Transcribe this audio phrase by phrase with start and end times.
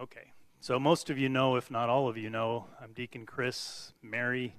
[0.00, 0.30] Okay.
[0.60, 4.54] So most of you know, if not all of you know, I'm Deacon Chris, Mary.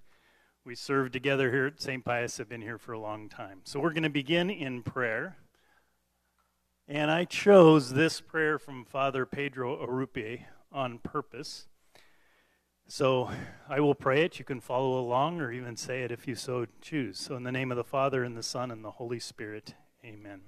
[0.66, 2.04] We served together here at St.
[2.04, 3.62] Pius, have been here for a long time.
[3.64, 5.38] So we're going to begin in prayer.
[6.90, 10.42] And I chose this prayer from Father Pedro Arrupe
[10.74, 11.68] on purpose.
[12.90, 13.30] So
[13.70, 14.40] I will pray it.
[14.40, 17.18] You can follow along or even say it if you so choose.
[17.18, 20.42] So, in the name of the Father, and the Son, and the Holy Spirit, amen.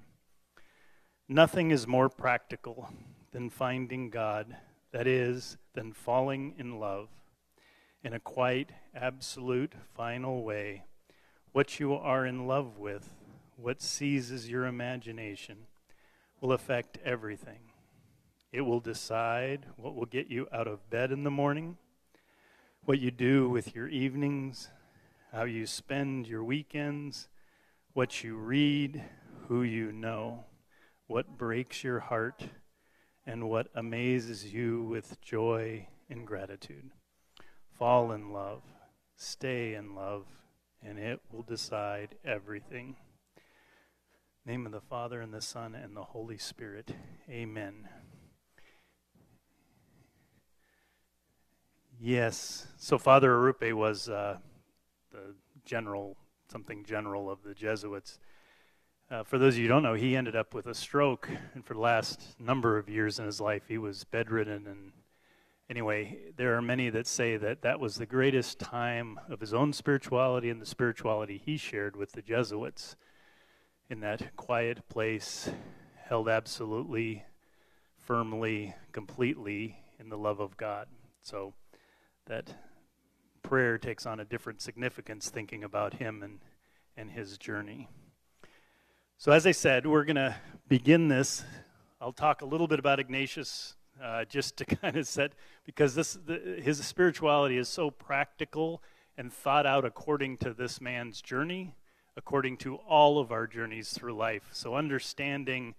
[1.30, 2.90] Nothing is more practical
[3.32, 4.58] than finding God,
[4.92, 7.10] that is, than falling in love
[8.04, 10.84] in a quite absolute, final way.
[11.52, 13.14] What you are in love with,
[13.58, 15.68] what seizes your imagination,
[16.40, 17.60] will affect everything.
[18.52, 21.78] It will decide what will get you out of bed in the morning,
[22.84, 24.70] what you do with your evenings,
[25.32, 27.30] how you spend your weekends,
[27.94, 29.04] what you read,
[29.48, 30.46] who you know,
[31.08, 32.44] what breaks your heart,
[33.26, 36.92] and what amazes you with joy and gratitude.
[37.72, 38.64] Fall in love,
[39.16, 40.26] stay in love,
[40.84, 42.96] and it will decide everything.
[44.46, 46.96] name of the Father and the Son and the Holy Spirit.
[47.30, 47.88] Amen.
[52.00, 52.66] Yes.
[52.78, 54.38] So Father Arrupe was uh,
[55.12, 56.18] the general,
[56.52, 58.18] something general of the Jesuits.
[59.12, 61.66] Uh, for those of you who don't know, he ended up with a stroke, and
[61.66, 64.94] for the last number of years in his life, he was bedridden and
[65.70, 69.74] anyway, there are many that say that that was the greatest time of his own
[69.74, 72.96] spirituality and the spirituality he shared with the Jesuits
[73.90, 75.50] in that quiet place,
[76.06, 77.26] held absolutely,
[77.98, 80.88] firmly, completely in the love of God.
[81.22, 81.54] So
[82.28, 82.54] that
[83.44, 86.40] prayer takes on a different significance thinking about him and,
[86.96, 87.90] and his journey.
[89.22, 90.36] So, as I said, we're going to
[90.68, 91.44] begin this.
[92.02, 95.34] I'll talk a little bit about Ignatius uh, just to kind of set,
[95.64, 98.82] because this, the, his spirituality is so practical
[99.20, 101.76] and thought out according to this man's journey,
[102.18, 104.50] according to all of our journeys through life.
[104.54, 105.76] So understanding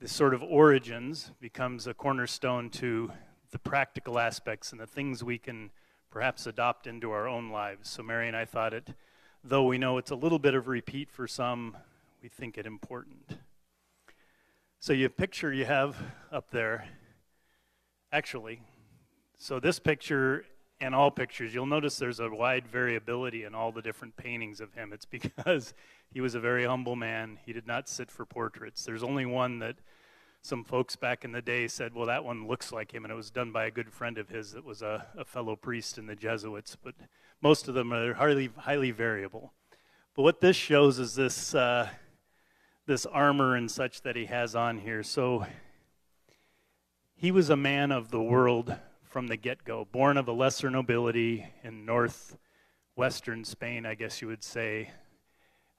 [0.00, 3.12] the sort of origins becomes a cornerstone to
[3.52, 5.70] the practical aspects and the things we can
[6.10, 7.88] perhaps adopt into our own lives.
[7.88, 8.88] So Mary and I thought it,
[9.44, 11.76] though we know it's a little bit of repeat for some,
[12.24, 13.36] we think it important.
[14.80, 15.94] So you picture you have
[16.32, 16.86] up there
[18.10, 18.62] Actually,
[19.36, 20.46] so this picture
[20.80, 24.72] and all pictures, you'll notice there's a wide variability in all the different paintings of
[24.72, 24.92] him.
[24.92, 25.04] It's
[25.44, 25.74] because
[26.12, 27.38] he was a very humble man.
[27.44, 28.84] He did not sit for portraits.
[28.84, 29.76] There's only one that
[30.40, 33.16] some folks back in the day said, well, that one looks like him, and it
[33.16, 36.06] was done by a good friend of his that was a, a fellow priest in
[36.06, 36.76] the Jesuits.
[36.82, 36.94] But
[37.42, 39.52] most of them are highly, highly variable.
[40.14, 41.88] But what this shows is this, uh,
[42.86, 45.02] this armor and such that he has on here.
[45.02, 45.46] So
[47.14, 50.70] he was a man of the world from the get go, born of a lesser
[50.70, 54.90] nobility in northwestern Spain, I guess you would say,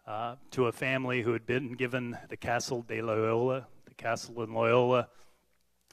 [0.07, 4.53] uh, to a family who had been given the Castle de Loyola, the castle in
[4.53, 5.09] Loyola,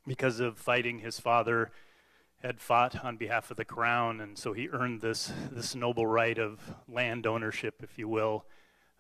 [0.06, 1.70] because of fighting his father
[2.42, 6.38] had fought on behalf of the crown, and so he earned this this noble right
[6.38, 8.44] of land ownership, if you will,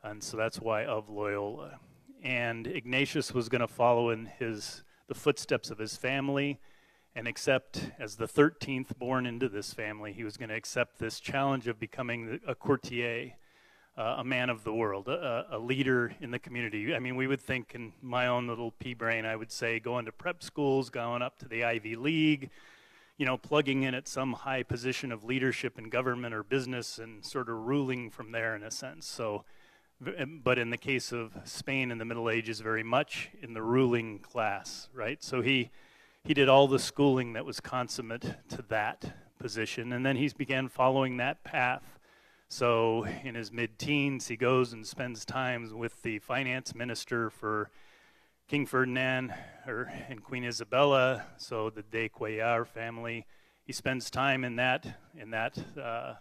[0.02, 1.80] and so that's why of Loyola.
[2.22, 6.58] And Ignatius was going to follow in his the footsteps of his family
[7.14, 11.20] and accept, as the 13th born into this family, he was going to accept this
[11.20, 13.32] challenge of becoming a courtier,
[13.98, 16.94] uh, a man of the world, a, a, leader in the community.
[16.94, 20.06] I mean, we would think in my own little pea brain, I would say going
[20.06, 22.48] to prep schools, going up to the Ivy League,
[23.18, 27.22] you know, plugging in at some high position of leadership in government or business and
[27.22, 29.06] sort of ruling from there in a sense.
[29.06, 29.44] So,
[30.42, 34.18] but in the case of Spain in the Middle Ages, very much in the ruling
[34.18, 35.22] class, right?
[35.22, 35.70] So he
[36.24, 40.68] he did all the schooling that was consummate to that position, and then he began
[40.68, 41.98] following that path.
[42.48, 47.70] So in his mid-teens, he goes and spends time with the finance minister for
[48.46, 49.34] King Ferdinand
[49.66, 53.26] or, and Queen Isabella, so the de Cuellar family.
[53.64, 55.58] He spends time in that in that.
[55.80, 56.14] Uh,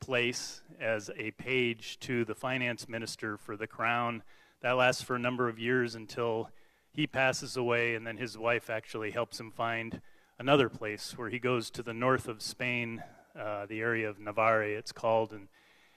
[0.00, 4.22] place as a page to the finance minister for the crown.
[4.62, 6.50] That lasts for a number of years until
[6.92, 10.00] he passes away, and then his wife actually helps him find
[10.38, 13.02] another place where he goes to the north of Spain,
[13.38, 15.48] uh, the area of Navarre, it's called, and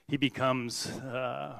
[0.07, 1.59] he becomes uh,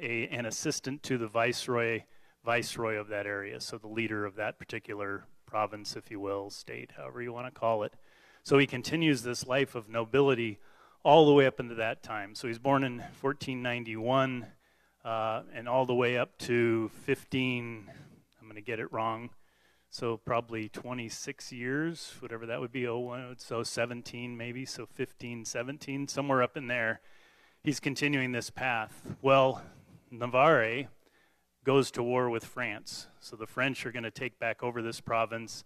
[0.00, 2.02] a, an assistant to the viceroy,
[2.44, 6.92] viceroy of that area, so the leader of that particular province, if you will, state,
[6.96, 7.94] however you want to call it.
[8.42, 10.58] So he continues this life of nobility
[11.04, 12.34] all the way up into that time.
[12.34, 14.46] So he's born in 1491
[15.04, 17.90] uh, and all the way up to 15,
[18.40, 19.30] I'm going to get it wrong,
[19.90, 26.08] So probably 26 years, whatever that would be, oh, so 17 maybe, so 15, 17,
[26.08, 27.00] somewhere up in there.
[27.64, 29.02] He's continuing this path.
[29.20, 29.62] Well,
[30.10, 30.88] Navarre
[31.64, 33.08] goes to war with France.
[33.20, 35.64] So the French are going to take back over this province,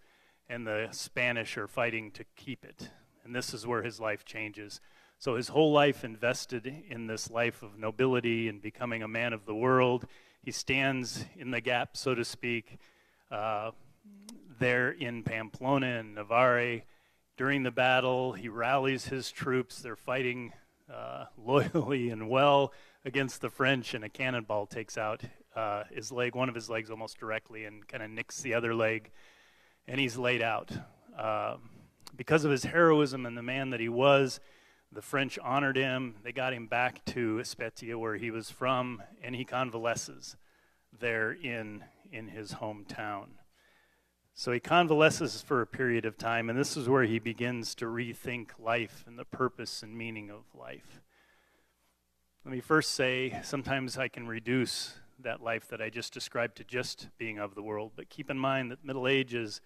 [0.49, 2.91] and the Spanish are fighting to keep it.
[3.25, 4.81] And this is where his life changes.
[5.19, 9.47] So his whole life invested in this life of nobility and becoming a man of
[9.47, 10.07] the world.
[10.43, 12.79] He stands in the gap, so to speak,
[13.31, 13.71] uh,
[14.59, 16.83] there in Pamplona and Navarre.
[17.37, 19.81] During the battle, he rallies his troops.
[19.81, 20.53] They're fighting
[20.93, 22.73] uh, loyally and well
[23.05, 25.23] against the French, and a cannonball takes out
[25.55, 28.75] uh, his leg, one of his legs almost directly, and kind of nicks the other
[28.75, 29.11] leg,
[29.89, 30.71] and he's laid out.
[31.19, 31.57] Uh,
[32.17, 34.41] because of his heroism and the man that he was,
[34.93, 36.17] the French honored him.
[36.23, 40.37] They got him back to Azpeitia, where he was from, and he convalesces
[40.99, 43.27] there in, in his hometown.
[44.35, 47.87] So he convalesces for a period of time, and this is where he begins to
[47.87, 51.01] rethink life and the purpose and meaning of life.
[52.45, 56.65] Let me first say sometimes I can reduce that life that I just described to
[56.65, 59.61] just being of the world, but keep in mind that Middle Ages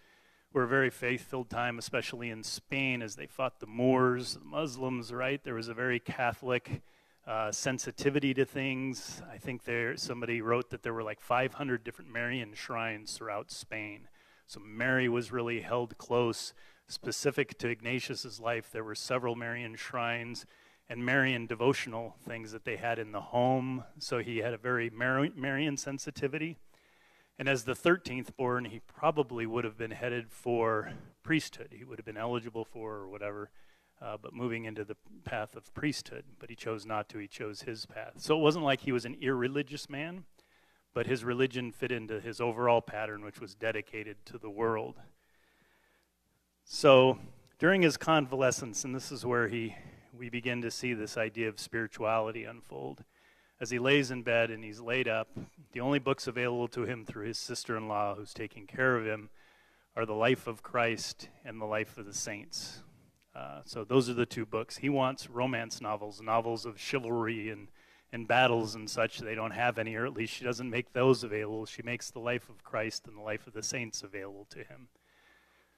[0.52, 4.44] were a very faith filled time, especially in Spain as they fought the Moors, the
[4.44, 5.43] Muslims, right?
[5.43, 6.82] There was a very Catholic
[7.26, 9.23] uh, sensitivity to things.
[9.32, 14.08] I think there somebody wrote that there were like 500 different Marian shrines throughout Spain.
[14.47, 16.53] So Mary was really held close.
[16.88, 20.44] Specific to Ignatius's life, there were several Marian shrines
[20.88, 23.85] and Marian devotional things that they had in the home.
[24.00, 26.58] So he had a very Marian sensitivity.
[27.41, 30.93] And as the 13th born, he probably would have been headed for
[31.23, 31.69] priesthood.
[31.75, 33.49] He would have been eligible for or whatever,
[33.99, 36.25] uh, but moving into the path of priesthood.
[36.39, 37.19] But he chose not to.
[37.19, 38.17] He chose his path.
[38.19, 40.25] So it wasn't like he was an irreligious man,
[40.93, 44.97] but his religion fit into his overall pattern, which was dedicated to the world.
[46.63, 47.21] So
[47.59, 49.75] during his convalescence, and this is where he
[50.13, 53.03] we begin to see this idea of spirituality unfold
[53.61, 55.29] as he lays in bed and he's laid up,
[55.73, 59.05] the only books available to him through his sister in law, who's taking care of
[59.05, 59.29] him,
[59.95, 62.83] are The Life of Christ and The Life of the Saints.
[63.35, 64.79] Uh, so those are the two books.
[64.79, 67.69] He wants romance novels, novels of chivalry and,
[68.12, 69.19] and battles and such.
[69.19, 71.67] They don't have any, or at least she doesn't make those available.
[71.67, 74.89] She makes The Life of Christ and The Life of the Saints available to him.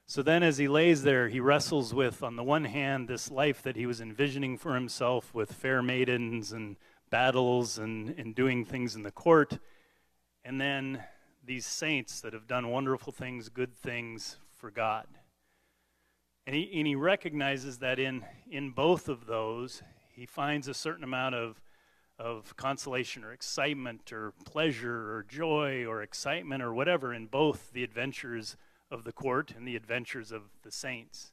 [0.07, 3.63] So then, as he lays there, he wrestles with, on the one hand, this life
[3.63, 6.77] that he was envisioning for himself with fair maidens and
[7.13, 9.59] battles and, and doing things in the court.
[10.45, 11.05] And then
[11.45, 15.07] these saints that have done wonderful things, good things for God.
[16.47, 19.83] And he, and he recognizes that in, in both of those,
[20.15, 21.61] he finds a certain amount of,
[22.19, 27.85] of consolation or excitement or pleasure or joy or excitement or whatever in both the
[27.85, 28.57] adventures
[28.91, 31.33] of the court and the adventures of the saints.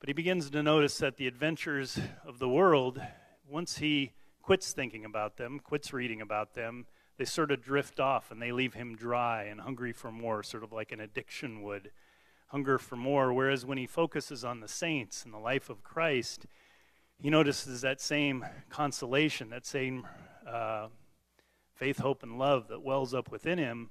[0.00, 3.00] But he begins to notice that the adventures of the world,
[3.48, 4.12] once he
[4.46, 6.86] quits thinking about them, quits reading about them,
[7.18, 10.62] they sort of drift off and they leave him dry and hungry for more, sort
[10.62, 11.90] of like an addiction would
[12.46, 13.32] hunger for more.
[13.32, 16.46] Whereas when he focuses on the saints and the life of Christ,
[17.20, 20.06] he notices that same consolation, that same
[20.48, 20.90] uh,
[21.74, 23.90] faith, hope, and love that wells up within him,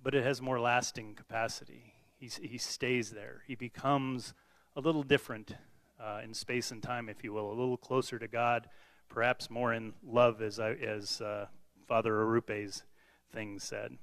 [0.00, 1.94] but it has more lasting capacity.
[2.16, 3.42] He's, he stays there.
[3.48, 4.34] He becomes
[4.76, 5.56] a little different
[6.00, 8.68] uh, in space and time, if you will, a little closer to God,
[9.10, 11.46] perhaps more in love, as, I, as uh,
[11.86, 12.84] Father Arrupe's
[13.30, 13.98] thing said.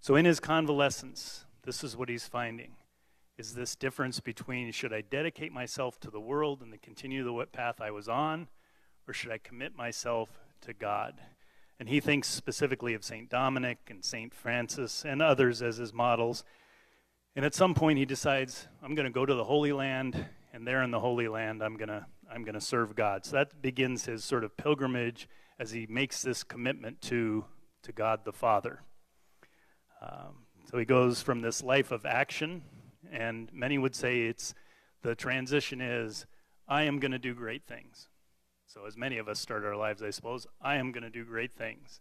[0.00, 2.76] So, in his convalescence, this is what he's finding
[3.38, 7.80] is this difference between should I dedicate myself to the world and continue the path
[7.80, 8.48] I was on,
[9.06, 10.30] or should I commit myself
[10.62, 11.20] to God?
[11.78, 13.28] And he thinks specifically of St.
[13.28, 14.32] Dominic and St.
[14.32, 16.44] Francis and others as his models.
[17.34, 20.24] And at some point, he decides, I'm going to go to the Holy Land,
[20.54, 23.24] and there in the Holy Land, I'm going to I'm going to serve God.
[23.24, 25.28] So that begins his sort of pilgrimage
[25.58, 27.44] as he makes this commitment to,
[27.82, 28.82] to God the Father.
[30.02, 32.62] Um, so he goes from this life of action,
[33.10, 34.54] and many would say it's
[35.02, 36.26] the transition is,
[36.68, 38.08] I am going to do great things.
[38.66, 41.24] So, as many of us start our lives, I suppose, I am going to do
[41.24, 42.00] great things.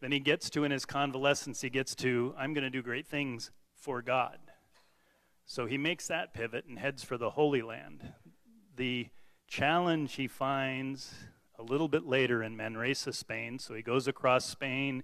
[0.00, 3.06] Then he gets to, in his convalescence, he gets to, I'm going to do great
[3.06, 4.38] things for God.
[5.46, 8.12] So he makes that pivot and heads for the Holy Land.
[8.76, 9.08] The
[9.46, 11.14] challenge he finds
[11.58, 13.58] a little bit later in Manresa, Spain.
[13.58, 15.02] So he goes across Spain.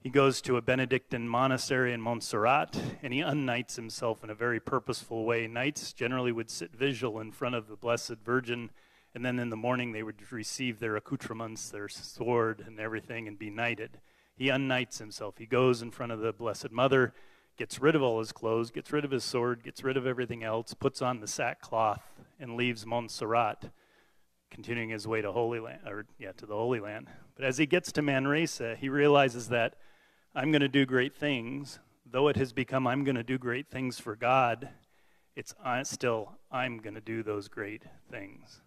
[0.00, 4.60] He goes to a Benedictine monastery in Montserrat and he unknights himself in a very
[4.60, 5.46] purposeful way.
[5.46, 8.70] Knights generally would sit vigil in front of the Blessed Virgin,
[9.14, 13.38] and then in the morning they would receive their accoutrements, their sword, and everything, and
[13.38, 13.98] be knighted.
[14.36, 15.38] He unknights himself.
[15.38, 17.14] He goes in front of the Blessed Mother,
[17.56, 20.44] gets rid of all his clothes, gets rid of his sword, gets rid of everything
[20.44, 22.02] else, puts on the sackcloth,
[22.38, 23.70] and leaves Montserrat,
[24.50, 27.08] continuing his way to Holy Land, or yeah, to the Holy Land.
[27.34, 29.76] But as he gets to Manresa, he realizes that
[30.34, 33.68] I'm going to do great things, though it has become I'm going to do great
[33.68, 34.68] things for God.
[35.34, 38.62] It's uh, still I'm going to do those great things.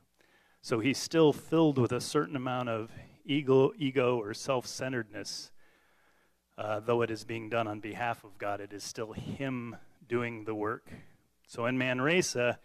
[0.61, 2.91] So he's still filled with a certain amount of
[3.25, 5.51] ego, ego or self-centeredness
[6.59, 9.77] uh, though it is being done on behalf of God, it is still Him
[10.09, 10.91] doing the work.
[11.47, 12.59] So in Manresa,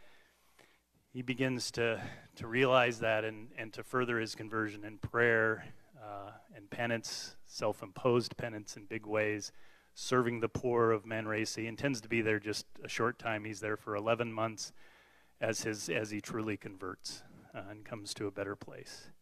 [1.15, 2.03] he begins to,
[2.35, 5.65] to realize that and, and to further his conversion in prayer
[6.03, 9.53] uh, and penance, self imposed penance in big ways,
[9.95, 11.61] serving the poor of Manresa.
[11.61, 13.45] He intends to be there just a short time.
[13.45, 14.73] He's there for 11 months
[15.41, 17.23] as, his, as he truly converts
[17.55, 19.13] uh, and comes to a better place.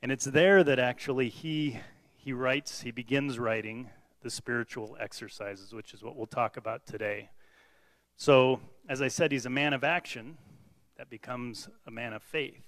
[0.00, 1.78] And it's there that actually he
[2.16, 3.90] he writes, he begins writing
[4.22, 7.30] the spiritual exercises, which is what we'll talk about today.
[8.16, 10.38] So, as I said, he's a man of action
[10.96, 12.64] that becomes a man of faith.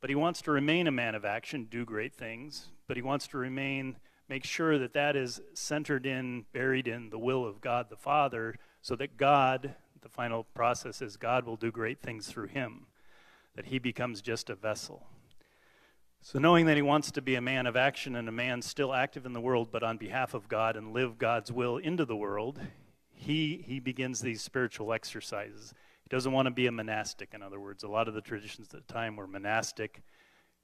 [0.00, 3.26] But he wants to remain a man of action, do great things, but he wants
[3.28, 3.96] to remain,
[4.28, 8.54] make sure that that is centered in, buried in the will of God the Father,
[8.80, 12.86] so that God, the final process is God will do great things through him,
[13.56, 15.06] that he becomes just a vessel.
[16.20, 18.92] So, knowing that he wants to be a man of action and a man still
[18.92, 22.16] active in the world, but on behalf of God and live God's will into the
[22.16, 22.60] world,
[23.14, 25.74] he, he begins these spiritual exercises.
[26.08, 27.84] He doesn't want to be a monastic, in other words.
[27.84, 30.02] A lot of the traditions at the time were monastic.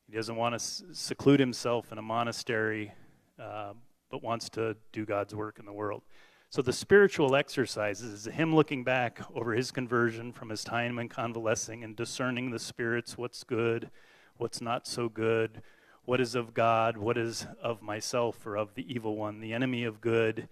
[0.09, 2.93] He doesn't want to seclude himself in a monastery,
[3.39, 3.75] uh,
[4.11, 6.03] but wants to do God's work in the world.
[6.51, 11.09] So, the spiritual exercises is him looking back over his conversion from his time in
[11.09, 13.91] convalescing and discerning the spirits, what's good
[14.37, 15.63] what's not so good,
[16.05, 19.85] what is of God, what is of myself or of the evil one, the enemy
[19.85, 20.49] of good,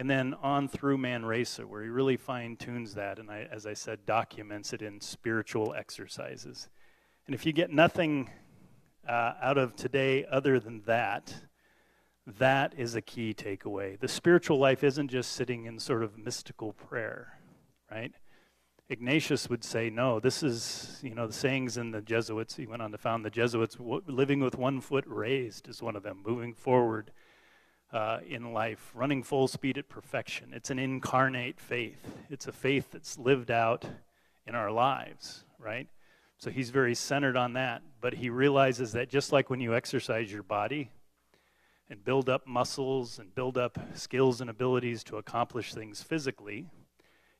[0.00, 3.74] and then on through Manresa, where he really fine tunes that, and I, as I
[3.74, 6.70] said, documents it in spiritual exercises.
[7.26, 8.30] And if you get nothing
[9.06, 11.34] uh, out of today other than that,
[12.26, 14.00] that is a key takeaway.
[14.00, 17.34] The spiritual life isn't just sitting in sort of mystical prayer,
[17.90, 18.14] right?
[18.88, 22.56] Ignatius would say, no, this is, you know, the sayings in the Jesuits.
[22.56, 23.76] He went on to found the Jesuits.
[23.78, 27.10] Living with one foot raised is one of them, moving forward
[27.92, 30.52] uh, in life, running full speed at perfection.
[30.54, 32.18] It's an incarnate faith.
[32.28, 33.84] It's a faith that's lived out
[34.46, 35.88] in our lives, right?
[36.38, 37.82] So he's very centered on that.
[38.00, 40.90] But he realizes that just like when you exercise your body
[41.88, 46.66] and build up muscles and build up skills and abilities to accomplish things physically,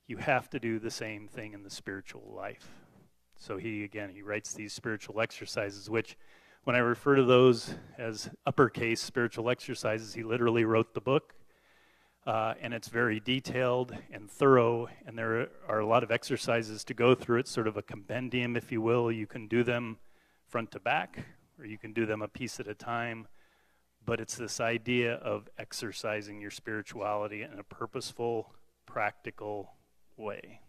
[0.07, 2.69] you have to do the same thing in the spiritual life.
[3.39, 6.17] So he, again, he writes these spiritual exercises, which
[6.65, 11.35] when I refer to those as uppercase spiritual exercises, he literally wrote the book.
[12.27, 16.93] Uh, and it's very detailed and thorough, and there are a lot of exercises to
[16.93, 17.39] go through.
[17.39, 19.11] It's sort of a compendium, if you will.
[19.11, 19.99] You can do them
[20.47, 21.25] front to back,
[21.59, 23.27] or you can do them a piece at a time.
[24.05, 29.73] But it's this idea of exercising your spirituality in a purposeful, practical
[30.17, 30.61] way.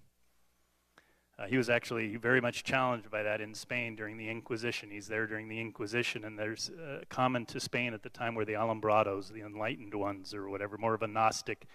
[1.41, 4.91] Uh, he was actually very much challenged by that in Spain during the Inquisition.
[4.91, 8.45] He's there during the Inquisition, and there's uh, common to Spain at the time were
[8.45, 11.65] the Alumbrados, the enlightened ones, or whatever, more of a Gnostic.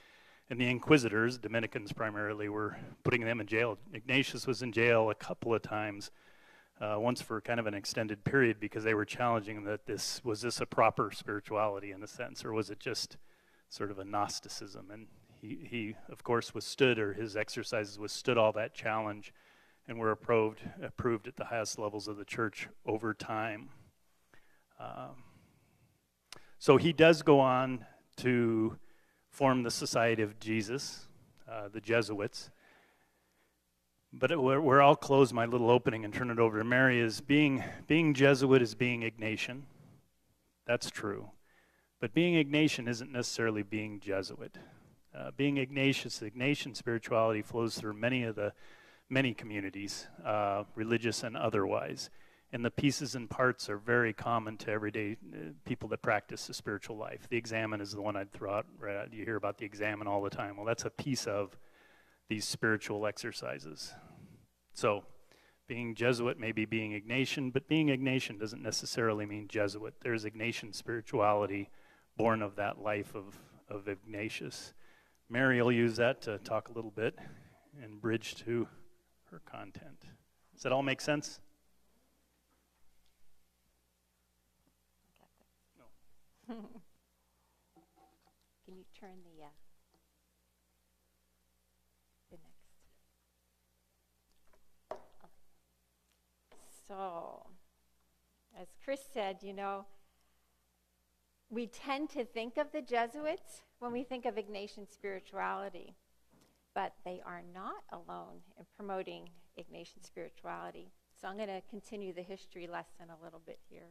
[0.50, 3.76] And the Inquisitors, Dominicans primarily, were putting them in jail.
[3.92, 6.12] Ignatius was in jail a couple of times,
[6.80, 10.42] uh, once for kind of an extended period, because they were challenging that this was
[10.42, 13.16] this a proper spirituality in a sense, or was it just
[13.68, 14.92] sort of a Gnosticism?
[14.92, 15.08] And
[15.40, 19.32] he, he, of course, withstood, or his exercises withstood all that challenge
[19.88, 23.68] and were approved, approved at the highest levels of the church over time.
[24.80, 25.24] Um,
[26.58, 28.78] so he does go on to
[29.30, 31.06] form the Society of Jesus,
[31.50, 32.50] uh, the Jesuits.
[34.12, 37.00] But it, where, where, I'll close my little opening and turn it over to Mary
[37.00, 39.62] is being, being Jesuit is being Ignatian.
[40.66, 41.30] That's true.
[42.00, 44.58] But being Ignatian isn't necessarily being Jesuit.
[45.14, 48.52] Uh, being Ignatius, Ignatian spirituality flows through many of the
[49.08, 52.10] many communities, uh, religious and otherwise.
[52.52, 56.54] And the pieces and parts are very common to everyday uh, people that practice the
[56.54, 57.28] spiritual life.
[57.28, 58.66] The examen is the one I'd throw out.
[58.78, 60.56] Right, you hear about the examen all the time.
[60.56, 61.56] Well, that's a piece of
[62.28, 63.92] these spiritual exercises.
[64.74, 65.04] So,
[65.68, 69.94] being Jesuit may be being Ignatian, but being Ignatian doesn't necessarily mean Jesuit.
[70.00, 71.70] There's Ignatian spirituality
[72.16, 74.74] born of that life of, of Ignatius.
[75.28, 77.18] Mary will use that to talk a little bit
[77.82, 78.68] and bridge to
[79.40, 80.04] content.
[80.54, 81.40] Does that all make sense?
[86.48, 86.54] No.
[88.64, 89.48] Can you turn the uh,
[92.30, 92.66] the next?
[96.88, 97.46] So,
[98.60, 99.86] as Chris said, you know,
[101.50, 105.94] we tend to think of the Jesuits when we think of Ignatian spirituality
[106.76, 110.92] but they are not alone in promoting Ignatian spirituality.
[111.18, 113.88] So I'm going to continue the history lesson a little bit here.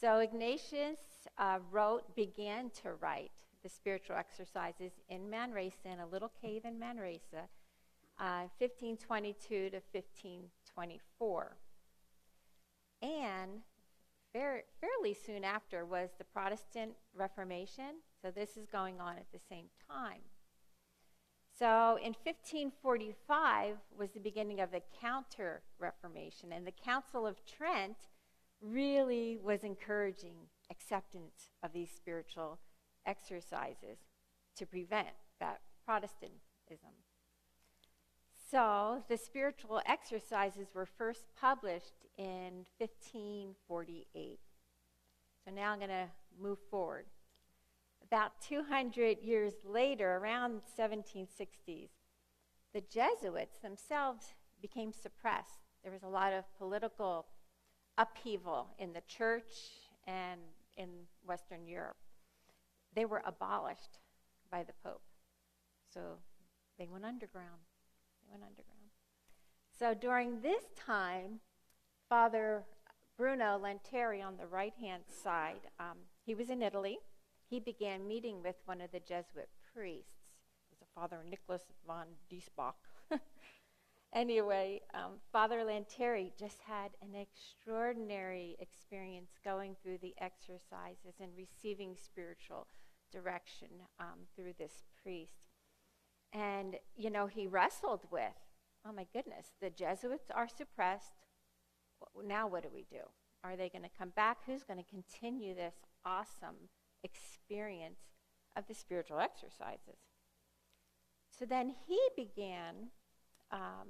[0.00, 1.00] So Ignatius
[1.36, 3.32] uh, wrote, began to write
[3.64, 7.48] the spiritual exercises in Manresa, in a little cave in Manresa,
[8.20, 11.56] uh, 1522 to 1524.
[13.02, 13.62] And
[14.32, 17.96] fairly soon after was the Protestant Reformation.
[18.22, 20.20] So this is going on at the same time.
[21.58, 27.96] So in 1545 was the beginning of the Counter Reformation, and the Council of Trent
[28.60, 30.34] really was encouraging
[30.70, 32.60] acceptance of these spiritual
[33.06, 33.98] exercises
[34.56, 35.08] to prevent
[35.40, 36.92] that Protestantism.
[38.50, 44.38] So the spiritual exercises were first published in 1548.
[45.44, 46.08] So now I'm going to
[46.40, 47.06] move forward.
[48.10, 51.90] About 200 years later, around 1760s,
[52.72, 55.66] the Jesuits themselves became suppressed.
[55.82, 57.26] There was a lot of political
[57.98, 59.52] upheaval in the church
[60.06, 60.40] and
[60.76, 60.88] in
[61.26, 61.96] Western Europe.
[62.94, 63.98] They were abolished
[64.50, 65.02] by the Pope.
[65.92, 66.18] So
[66.78, 67.60] they went underground.
[68.22, 68.78] They went underground.
[69.78, 71.40] So during this time,
[72.08, 72.64] Father
[73.18, 76.98] Bruno Lanteri on the right hand side, um, he was in Italy.
[77.48, 80.36] He began meeting with one of the Jesuit priests.
[80.70, 82.74] It was a Father Nicholas von Diesbach.
[84.12, 91.96] anyway, um, Father Lanteri just had an extraordinary experience going through the exercises and receiving
[91.96, 92.66] spiritual
[93.10, 95.48] direction um, through this priest.
[96.34, 98.36] And, you know, he wrestled with,
[98.86, 101.24] oh my goodness, the Jesuits are suppressed.
[102.22, 103.08] Now what do we do?
[103.42, 104.38] Are they going to come back?
[104.44, 106.68] Who's going to continue this awesome
[107.02, 108.00] experience
[108.56, 109.98] of the spiritual exercises?
[111.38, 112.88] So then he began
[113.52, 113.88] um,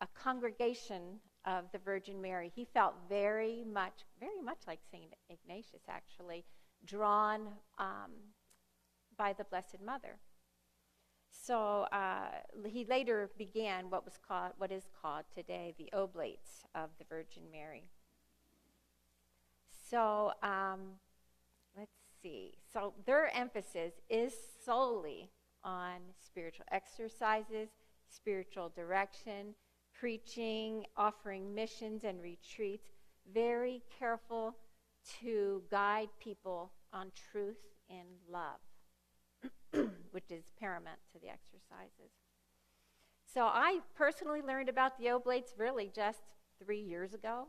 [0.00, 2.50] a congregation of the Virgin Mary.
[2.54, 6.44] He felt very much, very much like Saint Ignatius, actually,
[6.84, 8.12] drawn um,
[9.16, 10.18] by the Blessed Mother.
[11.30, 12.30] So uh,
[12.66, 17.44] he later began what was called, what is called today, the Oblates of the Virgin
[17.50, 17.84] Mary.
[19.90, 20.98] So um,
[21.76, 22.54] let's see.
[22.72, 24.32] So their emphasis is
[24.64, 25.30] solely
[25.64, 27.68] on spiritual exercises,
[28.08, 29.54] spiritual direction,
[29.98, 32.88] preaching, offering missions and retreats.
[33.32, 34.56] Very careful
[35.20, 37.58] to guide people on truth
[37.90, 38.58] and love.
[40.12, 42.12] which is paramount to the exercises.
[43.32, 46.22] So I personally learned about the oblates really just
[46.62, 47.46] three years ago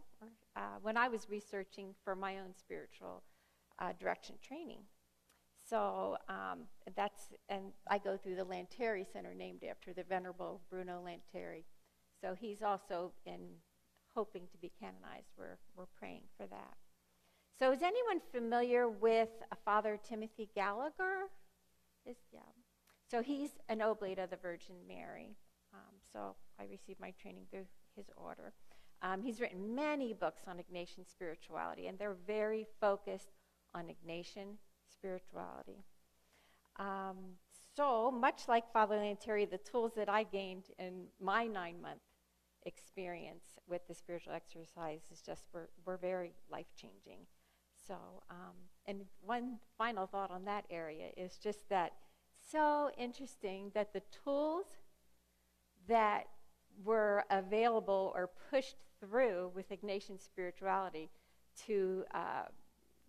[0.55, 3.23] uh, when I was researching for my own spiritual
[3.79, 4.81] uh, direction training.
[5.69, 6.61] So um,
[6.95, 11.63] that's, and I go through the Lanteri Center named after the Venerable Bruno Lanteri.
[12.21, 13.39] So he's also in
[14.15, 15.29] hoping to be canonized.
[15.37, 16.73] We're, we're praying for that.
[17.59, 19.29] So is anyone familiar with
[19.63, 21.29] Father Timothy Gallagher?
[22.05, 22.39] Is, yeah.
[23.11, 25.35] So he's an oblate of the Virgin Mary.
[25.73, 27.65] Um, so I received my training through
[27.95, 28.53] his order.
[29.01, 33.29] Um, he's written many books on Ignatian spirituality, and they're very focused
[33.73, 34.55] on Ignatian
[34.91, 35.83] spirituality.
[36.77, 37.35] Um,
[37.75, 42.01] so, much like Father Lanteri, the tools that I gained in my nine month
[42.65, 47.19] experience with the spiritual exercises is just were, were very life changing.
[47.87, 47.95] So,
[48.29, 48.55] um,
[48.85, 51.93] and one final thought on that area is just that
[52.51, 54.65] so interesting that the tools
[55.87, 56.25] that
[56.83, 61.09] were available or pushed through with Ignatian spirituality
[61.65, 62.43] to uh,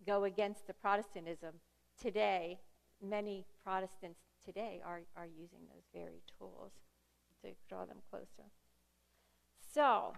[0.05, 1.55] go against the Protestantism
[1.99, 2.59] today,
[3.01, 6.71] many Protestants today are, are using those very tools
[7.41, 8.49] to draw them closer.
[9.73, 10.13] So,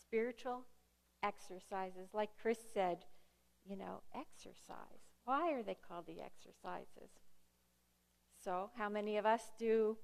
[0.00, 0.64] spiritual
[1.22, 3.04] exercises, like Chris said,
[3.68, 5.12] you know, exercise.
[5.24, 7.10] Why are they called the exercises?
[8.42, 9.96] So, how many of us do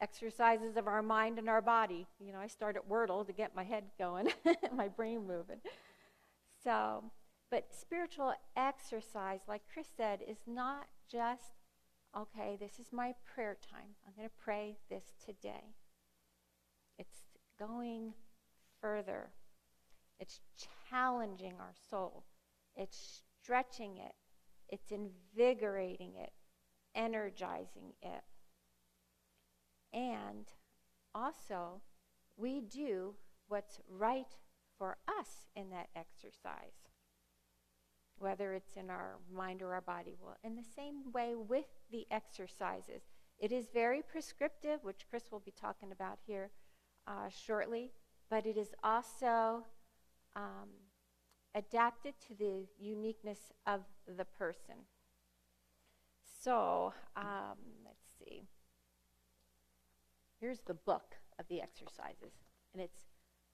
[0.00, 2.06] exercises of our mind and our body?
[2.18, 4.28] You know, I start at Wordle to get my head going,
[4.74, 5.58] my brain moving.
[6.64, 7.04] So,
[7.50, 11.60] but spiritual exercise, like Chris said, is not just,
[12.16, 13.96] okay, this is my prayer time.
[14.06, 15.74] I'm going to pray this today.
[16.98, 17.18] It's
[17.58, 18.14] going
[18.80, 19.30] further,
[20.18, 20.40] it's
[20.88, 22.24] challenging our soul
[22.76, 24.14] it's stretching it,
[24.68, 26.32] it's invigorating it,
[26.94, 28.22] energizing it.
[29.92, 30.46] And
[31.14, 31.82] also,
[32.36, 33.14] we do
[33.48, 34.36] what's right
[34.78, 36.89] for us in that exercise,
[38.20, 40.14] whether it's in our mind or our body.
[40.22, 43.02] Well, in the same way with the exercises,
[43.38, 46.50] it is very prescriptive, which Chris will be talking about here
[47.06, 47.90] uh, shortly,
[48.28, 49.64] but it is also
[50.36, 50.68] um,
[51.54, 54.76] adapted to the uniqueness of the person.
[56.42, 58.42] So, um, let's see.
[60.38, 62.32] Here's the book of the exercises,
[62.72, 63.09] and it's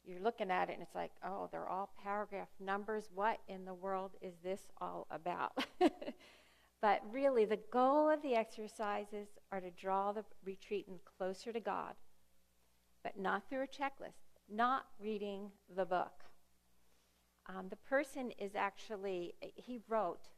[0.06, 3.10] you're looking at it and it's like, oh, they're all paragraph numbers.
[3.12, 5.52] What in the world is this all about?
[6.80, 11.94] but really, the goal of the exercises are to draw the retreatant closer to God,
[13.02, 16.24] but not through a checklist, not reading the book.
[17.48, 20.28] Um, the person is actually, he wrote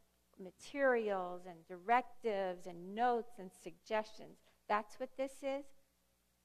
[0.43, 4.39] materials and directives and notes and suggestions.
[4.69, 5.65] That's what this is,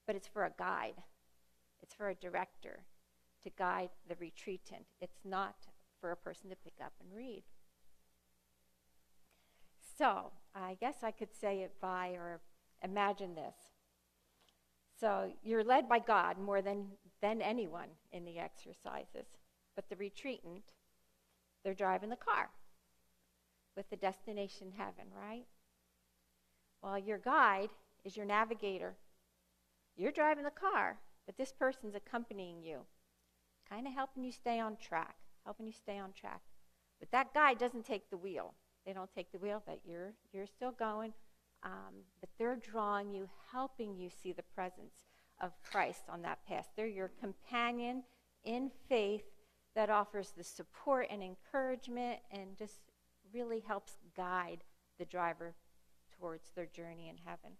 [0.05, 1.03] but it's for a guide,
[1.81, 2.83] it's for a director
[3.43, 4.85] to guide the retreatant.
[5.01, 5.55] It's not
[5.99, 7.43] for a person to pick up and read.
[9.97, 12.41] So, I guess I could say it by or
[12.83, 13.55] imagine this.
[14.99, 16.87] So, you're led by God more than,
[17.21, 19.27] than anyone in the exercises.
[19.75, 20.63] But the retreatant,
[21.63, 22.49] they're driving the car
[23.75, 25.45] with the destination heaven, right?
[26.81, 27.69] Well, your guide
[28.03, 28.95] is your navigator.
[29.95, 32.81] You're driving the car, but this person's accompanying you,
[33.69, 36.41] kind of helping you stay on track, helping you stay on track.
[36.99, 38.53] But that guide doesn't take the wheel.
[38.85, 41.13] They don't take the wheel, but you're you're still going.
[41.63, 45.05] Um, but they're drawing you, helping you see the presence
[45.41, 46.67] of Christ on that path.
[46.75, 48.03] They're your companion
[48.43, 49.23] in faith
[49.75, 52.81] that offers the support and encouragement and just
[53.33, 54.63] really helps guide
[54.99, 55.55] the driver
[56.19, 57.57] towards their journey in heaven.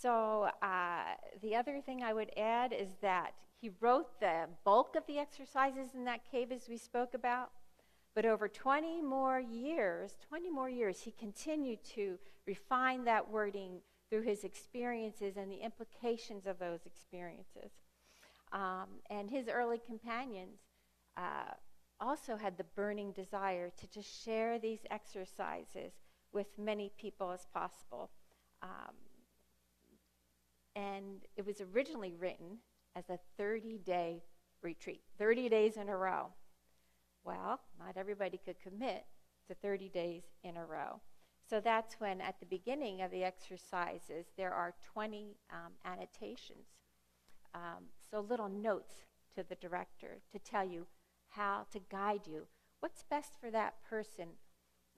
[0.00, 5.06] So, uh, the other thing I would add is that he wrote the bulk of
[5.06, 7.52] the exercises in that cave, as we spoke about.
[8.12, 14.22] But over 20 more years, 20 more years, he continued to refine that wording through
[14.22, 17.70] his experiences and the implications of those experiences.
[18.50, 20.58] Um, and his early companions
[21.16, 21.54] uh,
[22.00, 25.92] also had the burning desire to just share these exercises
[26.32, 28.10] with many people as possible.
[28.60, 28.96] Um,
[30.74, 32.58] and it was originally written
[32.96, 34.22] as a 30 day
[34.62, 36.28] retreat, 30 days in a row.
[37.24, 39.04] Well, not everybody could commit
[39.48, 41.00] to 30 days in a row.
[41.48, 46.66] So that's when, at the beginning of the exercises, there are 20 um, annotations.
[47.54, 48.94] Um, so little notes
[49.36, 50.86] to the director to tell you
[51.28, 52.46] how to guide you.
[52.80, 54.28] What's best for that person?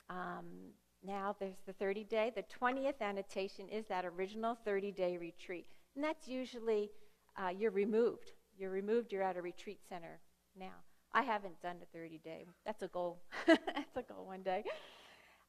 [0.09, 0.73] Um,
[1.05, 2.33] now there's the 30 day.
[2.35, 5.67] The 20th annotation is that original 30 day retreat.
[5.95, 6.91] And that's usually
[7.37, 8.33] uh, you're removed.
[8.57, 10.21] You're removed, you're at a retreat center
[10.59, 10.83] now.
[11.13, 12.47] I haven't done a 30 day.
[12.67, 13.23] That's a goal.
[13.47, 14.65] that's a goal one day.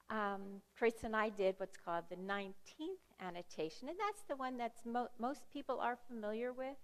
[0.09, 2.53] Um, Chris and I did what's called the 19th
[3.19, 6.77] annotation, and that's the one that mo- most people are familiar with.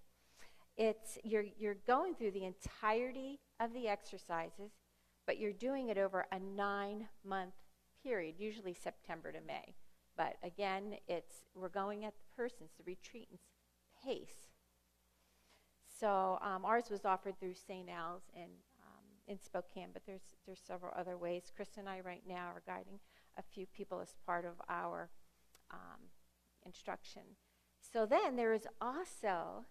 [0.76, 4.72] It's you're you're going through the entirety of the exercises,
[5.26, 7.54] but you're doing it over a nine month
[8.02, 9.74] period, usually September to May.
[10.16, 13.46] But again, it's we're going at the person's, the retreatant's
[14.04, 14.51] pace.
[16.02, 17.88] So um, ours was offered through St.
[17.88, 18.48] Al's in
[18.82, 21.52] um, in Spokane, but there's there's several other ways.
[21.54, 22.98] Chris and I right now are guiding
[23.38, 25.10] a few people as part of our
[25.70, 26.00] um,
[26.66, 27.22] instruction.
[27.92, 29.64] So then there is also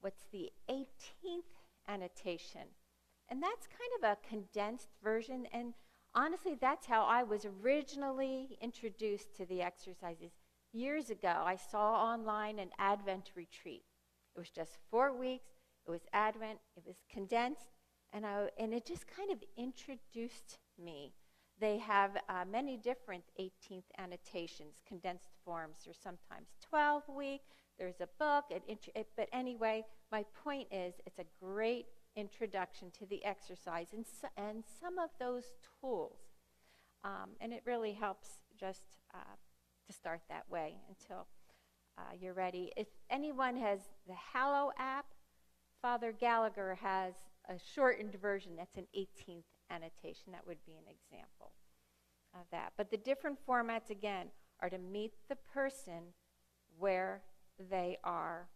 [0.00, 1.54] what's the 18th
[1.86, 2.62] annotation.
[3.28, 5.46] And that's kind of a condensed version.
[5.52, 5.74] And
[6.16, 10.32] honestly, that's how I was originally introduced to the exercises.
[10.72, 13.84] Years ago, I saw online an Advent retreat.
[14.38, 15.50] It was just four weeks,
[15.84, 17.72] it was Advent, it was condensed,
[18.12, 21.12] and, I, and it just kind of introduced me.
[21.60, 25.78] They have uh, many different 18th annotations, condensed forms.
[25.84, 27.40] There's sometimes 12 week,
[27.80, 28.62] there's a book, it,
[28.94, 34.28] it, but anyway, my point is it's a great introduction to the exercise and, so,
[34.36, 35.46] and some of those
[35.80, 36.20] tools.
[37.02, 39.34] Um, and it really helps just uh,
[39.88, 41.26] to start that way until
[41.98, 42.72] uh, you're ready.
[42.76, 45.06] If anyone has the Hallow app,
[45.82, 47.14] Father Gallagher has
[47.48, 50.32] a shortened version that's an 18th annotation.
[50.32, 51.52] That would be an example
[52.34, 52.72] of that.
[52.76, 54.28] But the different formats, again,
[54.60, 56.14] are to meet the person
[56.78, 57.22] where
[57.70, 58.48] they are.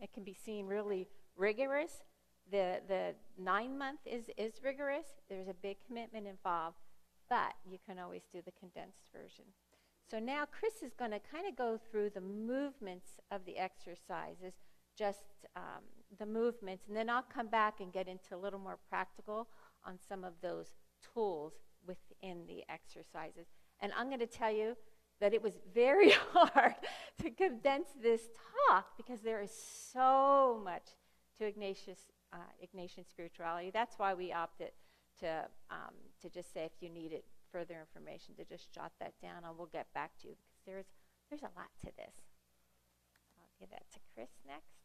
[0.00, 2.02] It can be seen really rigorous.
[2.50, 5.06] The, the nine month is, is rigorous.
[5.28, 6.76] There's a big commitment involved,
[7.28, 9.44] but you can always do the condensed version.
[10.08, 14.54] So now Chris is going to kind of go through the movements of the exercises
[14.96, 15.24] just
[15.56, 15.82] um,
[16.18, 19.48] the movements, and then I'll come back and get into a little more practical
[19.84, 20.74] on some of those
[21.12, 21.54] tools
[21.86, 23.46] within the exercises.
[23.80, 24.76] And I'm going to tell you
[25.20, 26.74] that it was very hard
[27.22, 28.22] to condense this
[28.68, 30.84] talk because there is so much
[31.38, 31.98] to Ignatius,
[32.32, 33.70] uh, Ignatian spirituality.
[33.70, 34.70] That's why we opted
[35.20, 39.44] to, um, to just say if you needed further information, to just jot that down
[39.44, 40.86] and we'll get back to you because there's,
[41.30, 42.14] there's a lot to this.
[43.38, 44.76] I'll give that to Chris next.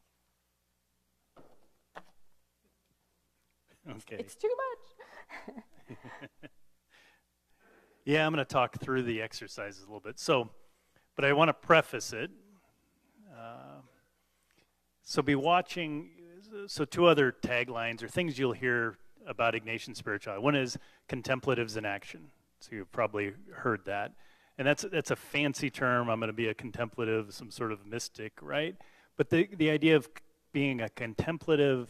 [3.90, 4.16] Okay.
[4.18, 4.50] It's too
[5.48, 5.58] much.
[8.04, 10.18] yeah, I'm going to talk through the exercises a little bit.
[10.18, 10.50] So,
[11.16, 12.30] but I want to preface it.
[13.36, 13.80] Uh,
[15.02, 16.10] so, be watching.
[16.68, 20.42] So, two other taglines or things you'll hear about Ignatian spirituality.
[20.42, 22.30] One is contemplatives in action.
[22.62, 24.12] So, you've probably heard that.
[24.58, 26.08] And that's, that's a fancy term.
[26.08, 28.76] I'm going to be a contemplative, some sort of mystic, right?
[29.16, 30.08] But the, the idea of
[30.52, 31.88] being a contemplative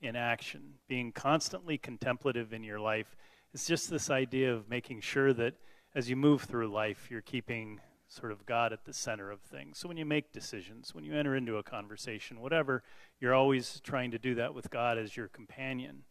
[0.00, 3.16] in action, being constantly contemplative in your life,
[3.52, 5.54] is just this idea of making sure that
[5.94, 9.78] as you move through life, you're keeping sort of God at the center of things.
[9.78, 12.82] So when you make decisions, when you enter into a conversation, whatever,
[13.20, 16.04] you're always trying to do that with God as your companion.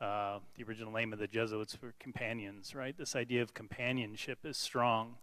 [0.00, 2.96] Uh, the original name of the Jesuits were companions, right?
[2.96, 5.16] This idea of companionship is strong.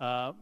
[0.00, 0.32] Uh,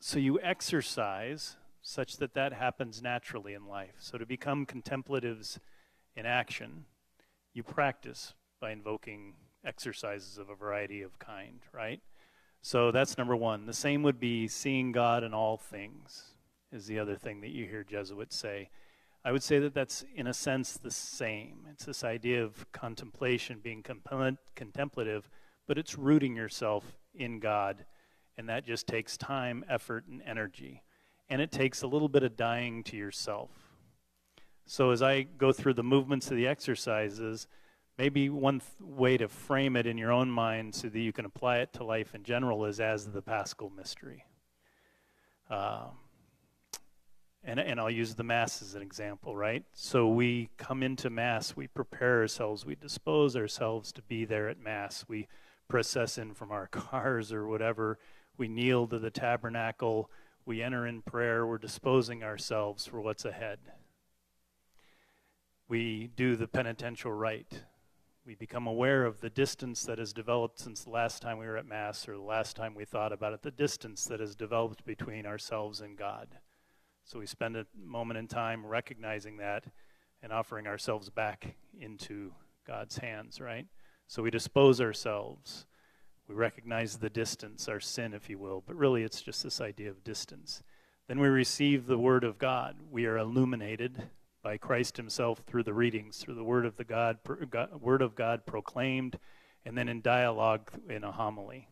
[0.00, 3.94] so you exercise such that that happens naturally in life.
[3.98, 5.60] So to become contemplatives
[6.16, 6.86] in action,
[7.54, 12.00] you practice by invoking exercises of a variety of kind, right?
[12.60, 13.66] So that's number one.
[13.66, 16.34] The same would be seeing God in all things,
[16.72, 18.70] is the other thing that you hear Jesuits say.
[19.24, 21.66] I would say that that's, in a sense, the same.
[21.70, 23.84] It's this idea of contemplation, being
[24.54, 25.30] contemplative,
[25.68, 27.84] but it's rooting yourself in God,
[28.36, 30.82] and that just takes time, effort, and energy.
[31.28, 33.50] And it takes a little bit of dying to yourself
[34.66, 37.46] so as I go through the movements of the exercises,
[37.98, 41.58] maybe one way to frame it in your own mind so that you can apply
[41.58, 44.24] it to life in general is as the Paschal Mystery.
[45.50, 45.88] Uh,
[47.44, 49.64] and, and I'll use the Mass as an example, right?
[49.72, 54.58] So we come into Mass, we prepare ourselves, we dispose ourselves to be there at
[54.58, 55.04] Mass.
[55.08, 55.28] We
[55.68, 57.98] process in from our cars or whatever.
[58.36, 60.10] We kneel to the tabernacle.
[60.44, 61.46] We enter in prayer.
[61.46, 63.58] We're disposing ourselves for what's ahead
[65.72, 67.62] we do the penitential rite.
[68.26, 71.56] We become aware of the distance that has developed since the last time we were
[71.56, 74.84] at Mass or the last time we thought about it, the distance that has developed
[74.84, 76.28] between ourselves and God.
[77.04, 79.64] So we spend a moment in time recognizing that
[80.22, 82.32] and offering ourselves back into
[82.66, 83.66] God's hands, right?
[84.06, 85.66] So we dispose ourselves.
[86.28, 89.90] We recognize the distance, our sin, if you will, but really it's just this idea
[89.90, 90.62] of distance.
[91.08, 92.76] Then we receive the Word of God.
[92.90, 94.04] We are illuminated
[94.42, 97.18] by Christ Himself through the readings, through the Word of the God,
[97.80, 99.18] Word of God proclaimed,
[99.64, 101.68] and then in dialogue in a homily.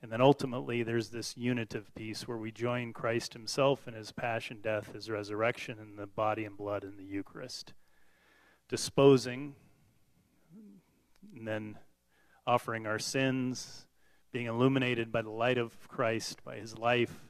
[0.00, 4.60] And then ultimately, there's this unitive piece where we join Christ Himself in His passion,
[4.62, 7.72] death, His resurrection, in the body and blood in the Eucharist,
[8.68, 9.56] disposing,
[11.34, 11.78] and then
[12.46, 13.86] offering our sins,
[14.32, 17.28] being illuminated by the light of Christ, by His life,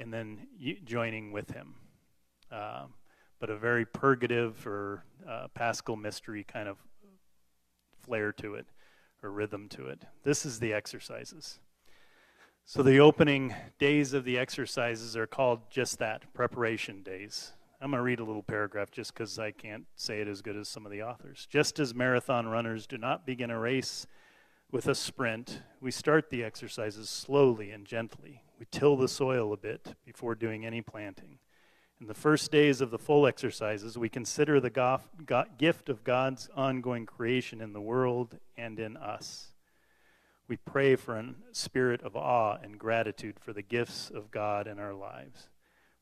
[0.00, 0.46] and then
[0.84, 1.74] joining with Him.
[2.50, 2.86] Uh,
[3.38, 6.78] but a very purgative or uh, paschal mystery kind of
[8.02, 8.66] flair to it
[9.22, 10.02] or rhythm to it.
[10.22, 11.58] This is the exercises.
[12.68, 17.52] So the opening days of the exercises are called just that preparation days.
[17.80, 20.56] I'm going to read a little paragraph just because I can't say it as good
[20.56, 21.46] as some of the authors.
[21.48, 24.08] Just as marathon runners do not begin a race
[24.72, 28.42] with a sprint, we start the exercises slowly and gently.
[28.58, 31.38] We till the soil a bit before doing any planting.
[32.00, 34.98] In the first days of the full exercises, we consider the
[35.56, 39.52] gift of God's ongoing creation in the world and in us.
[40.48, 44.78] We pray for a spirit of awe and gratitude for the gifts of God in
[44.78, 45.48] our lives.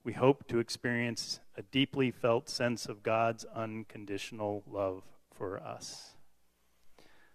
[0.05, 5.03] We hope to experience a deeply felt sense of God's unconditional love
[5.33, 6.11] for us.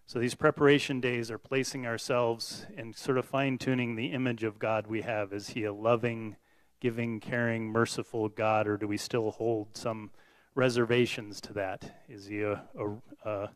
[0.06, 4.60] So, these preparation days are placing ourselves and sort of fine tuning the image of
[4.60, 5.34] God we have.
[5.34, 6.36] Is He a loving,
[6.80, 10.12] giving, caring, merciful God, or do we still hold some
[10.56, 12.04] reservations to that?
[12.08, 13.50] Is he a, a, a,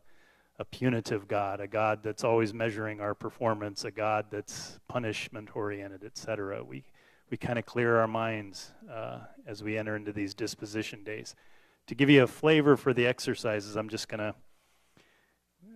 [0.58, 6.04] a punitive God, a God that's always measuring our performance, a God that's punishment oriented,
[6.04, 6.62] etc.?
[6.62, 6.84] We,
[7.30, 11.34] we kind of clear our minds uh, as we enter into these disposition days.
[11.88, 14.34] To give you a flavor for the exercises, I'm just going to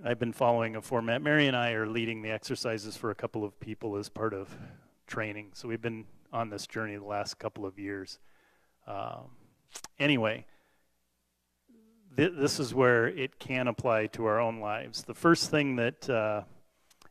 [0.05, 1.23] I've been following a format.
[1.23, 4.57] Mary and I are leading the exercises for a couple of people as part of
[5.09, 5.51] training.
[5.55, 8.21] So we've been on this journey the last couple of years.
[8.87, 9.31] Um,
[9.99, 10.47] anyway,
[12.19, 15.05] th- this is where it can apply to our own lives.
[15.05, 16.43] The first thing that uh,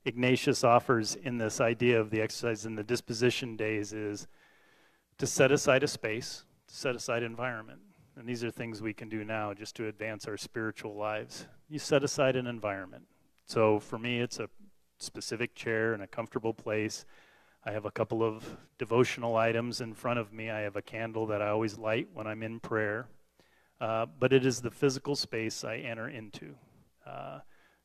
[0.03, 4.27] Ignatius offers in this idea of the exercise in the disposition days is
[5.17, 7.79] to set aside a space, to set aside environment.
[8.17, 11.47] And these are things we can do now just to advance our spiritual lives.
[11.69, 13.03] You set aside an environment.
[13.45, 14.49] So for me, it's a
[14.97, 17.05] specific chair and a comfortable place.
[17.63, 20.49] I have a couple of devotional items in front of me.
[20.49, 23.07] I have a candle that I always light when I'm in prayer.
[23.79, 26.55] Uh, but it is the physical space I enter into
[27.05, 27.39] uh,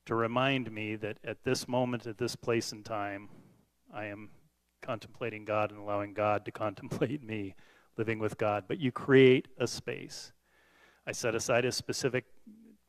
[0.06, 3.28] to remind me that at this moment, at this place and time,
[3.92, 4.30] I am
[4.80, 7.54] contemplating God and allowing God to contemplate me,
[7.96, 8.64] living with God.
[8.66, 10.32] But you create a space.
[11.06, 12.24] I set aside a specific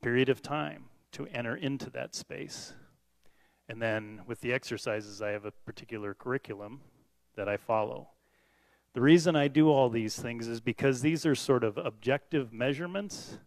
[0.01, 2.73] period of time to enter into that space.
[3.67, 6.81] And then with the exercises, I have a particular curriculum
[7.35, 8.09] that I follow.
[8.93, 13.39] The reason I do all these things is because these are sort of objective measurements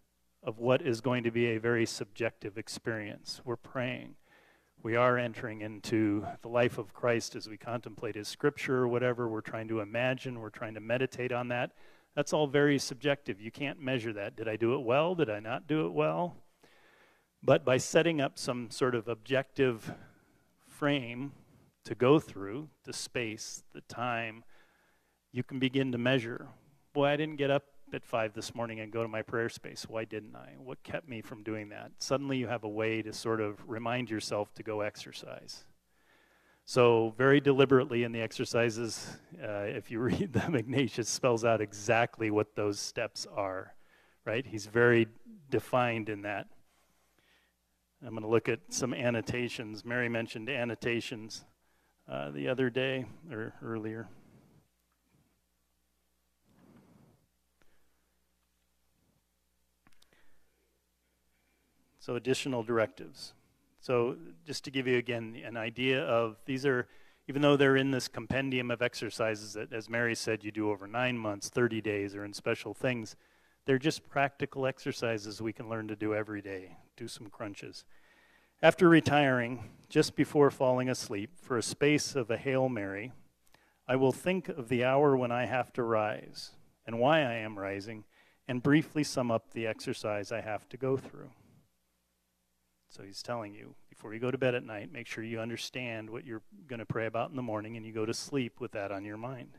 [0.42, 3.40] of what is going to be a very subjective experience.
[3.44, 4.16] We're praying.
[4.82, 9.28] We are entering into the life of Christ as we contemplate his scripture or whatever.
[9.28, 11.70] We're trying to imagine, we're trying to meditate on that.
[12.16, 13.40] That's all very subjective.
[13.40, 14.34] You can't measure that.
[14.34, 15.14] Did I do it well?
[15.14, 16.38] Did I not do it well?
[17.40, 19.94] But by setting up some sort of objective
[20.66, 21.34] frame
[21.84, 24.42] to go through, the space, the time,
[25.36, 26.46] you can begin to measure.
[26.94, 29.84] Boy, I didn't get up at 5 this morning and go to my prayer space.
[29.86, 30.54] Why didn't I?
[30.56, 31.92] What kept me from doing that?
[31.98, 35.66] Suddenly you have a way to sort of remind yourself to go exercise.
[36.64, 42.30] So, very deliberately in the exercises, uh, if you read them, Ignatius spells out exactly
[42.30, 43.74] what those steps are,
[44.24, 44.44] right?
[44.44, 45.06] He's very
[45.50, 46.46] defined in that.
[48.02, 49.84] I'm going to look at some annotations.
[49.84, 51.44] Mary mentioned annotations
[52.10, 54.08] uh, the other day or earlier.
[62.06, 63.32] So, additional directives.
[63.80, 64.16] So,
[64.46, 66.86] just to give you again an idea of these are,
[67.26, 70.86] even though they're in this compendium of exercises that, as Mary said, you do over
[70.86, 73.16] nine months, 30 days, or in special things,
[73.64, 76.76] they're just practical exercises we can learn to do every day.
[76.96, 77.84] Do some crunches.
[78.62, 83.10] After retiring, just before falling asleep, for a space of a Hail Mary,
[83.88, 86.52] I will think of the hour when I have to rise
[86.86, 88.04] and why I am rising,
[88.46, 91.30] and briefly sum up the exercise I have to go through.
[92.96, 96.08] So he's telling you before you go to bed at night, make sure you understand
[96.08, 98.72] what you're going to pray about in the morning and you go to sleep with
[98.72, 99.58] that on your mind.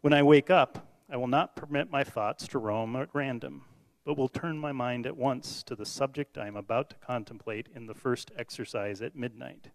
[0.00, 3.62] When I wake up, I will not permit my thoughts to roam at random,
[4.04, 7.68] but will turn my mind at once to the subject I am about to contemplate
[7.76, 9.70] in the first exercise at midnight.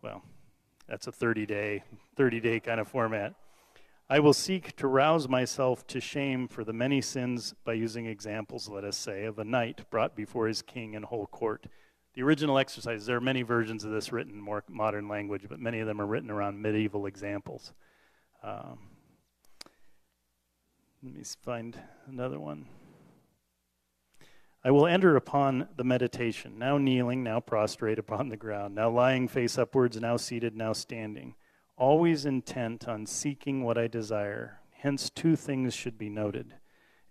[0.00, 0.22] Well,
[0.88, 1.82] that's a 30 day
[2.14, 3.34] 30 day kind of format.
[4.08, 8.68] I will seek to rouse myself to shame for the many sins by using examples,
[8.68, 11.66] let us say, of a knight brought before his king and whole court.
[12.20, 15.58] The original exercises, there are many versions of this written in more modern language, but
[15.58, 17.72] many of them are written around medieval examples.
[18.42, 18.78] Um,
[21.02, 22.66] let me find another one.
[24.62, 29.26] I will enter upon the meditation, now kneeling, now prostrate upon the ground, now lying
[29.26, 31.36] face upwards, now seated, now standing
[31.78, 34.60] always intent on seeking what I desire.
[34.72, 36.52] Hence, two things should be noted.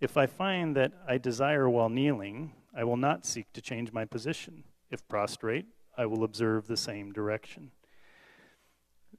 [0.00, 4.04] If I find that I desire while kneeling, I will not seek to change my
[4.04, 4.62] position.
[4.90, 7.70] If prostrate, I will observe the same direction.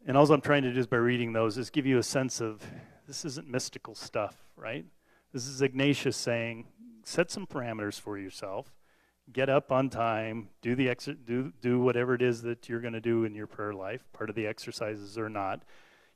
[0.06, 2.42] And all I'm trying to do is by reading those is give you a sense
[2.42, 2.64] of
[3.08, 4.86] this isn't mystical stuff, right?
[5.34, 6.68] This is Ignatius saying,
[7.04, 8.72] set some parameters for yourself
[9.32, 12.94] get up on time, do the ex- do do whatever it is that you're going
[12.94, 15.64] to do in your prayer life, part of the exercises or not.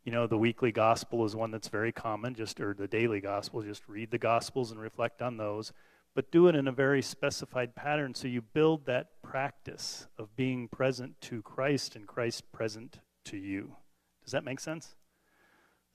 [0.04, 3.62] You know, the weekly gospel is one that's very common, just or the daily gospel,
[3.62, 5.74] just read the gospels and reflect on those,
[6.16, 10.70] but do it in a very specified pattern so you build that practice of being
[10.70, 13.76] present to Christ and Christ present to you.
[14.24, 14.96] Does that make sense?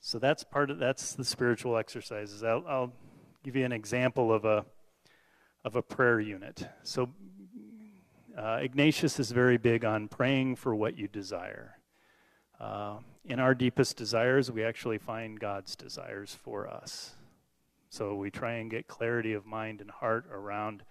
[0.01, 2.45] So that's part of that's the spiritual exercises.
[2.45, 2.93] I'll, I'll
[3.43, 4.65] give you an example of a
[5.65, 6.69] of a prayer unit.
[6.83, 7.11] So
[8.37, 11.77] uh, Ignatius is very big on praying for what you desire.
[12.59, 17.15] Uh, in our deepest desires, we actually find God's desires for us.
[17.91, 20.85] So we try and get clarity of mind and heart around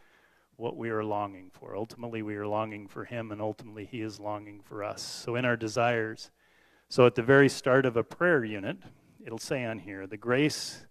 [0.57, 1.73] what we are longing for.
[1.73, 5.01] Ultimately, we are longing for Him, and ultimately, He is longing for us.
[5.01, 6.29] So, in our desires,
[6.89, 8.77] so at the very start of a prayer unit,
[9.25, 10.85] it'll say on here, the grace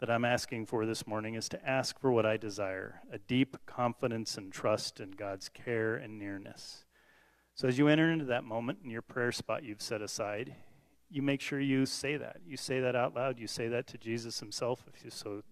[0.00, 3.58] that I'm asking for this morning is to ask for what I desire a deep
[3.66, 6.86] confidence and trust in God's care and nearness.
[7.54, 10.56] So, as you enter into that moment in your prayer spot you've set aside,
[11.12, 12.38] you make sure you say that.
[12.46, 13.38] You say that out loud.
[13.38, 14.84] You say that to Jesus himself.
[14.92, 15.42] If you, so,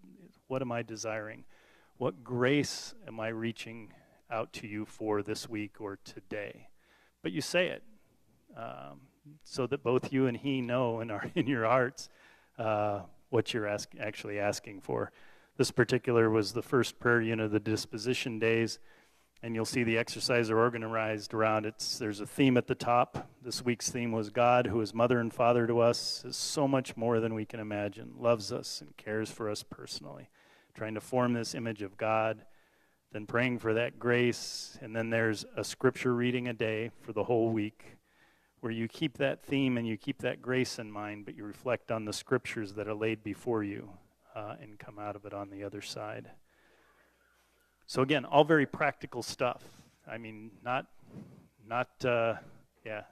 [0.49, 1.45] what am I desiring?
[1.99, 3.93] What grace am I reaching
[4.31, 6.69] out to you for this week or today?
[7.23, 7.83] But you say it
[8.57, 9.03] um,
[9.45, 12.09] so that both you and he know and are in your hearts
[12.59, 15.13] uh, what you're ask, actually asking for.
[15.59, 18.79] This particular was the first prayer unit of the disposition days,
[19.43, 21.83] and you'll see the exercise are organized around it.
[21.99, 23.31] There's a theme at the top.
[23.43, 26.97] This week's theme was God, who is mother and father to us, is so much
[26.97, 30.29] more than we can imagine, loves us and cares for us personally.
[30.75, 32.45] Trying to form this image of God,
[33.13, 37.25] then praying for that grace, and then there's a scripture reading a day for the
[37.25, 37.97] whole week
[38.61, 41.91] where you keep that theme and you keep that grace in mind, but you reflect
[41.91, 43.89] on the scriptures that are laid before you
[44.37, 46.31] uh, and come out of it on the other side.
[47.91, 49.65] So again, all very practical stuff.
[50.09, 50.87] I mean, not,
[51.67, 52.35] not, uh,
[52.87, 53.03] yeah,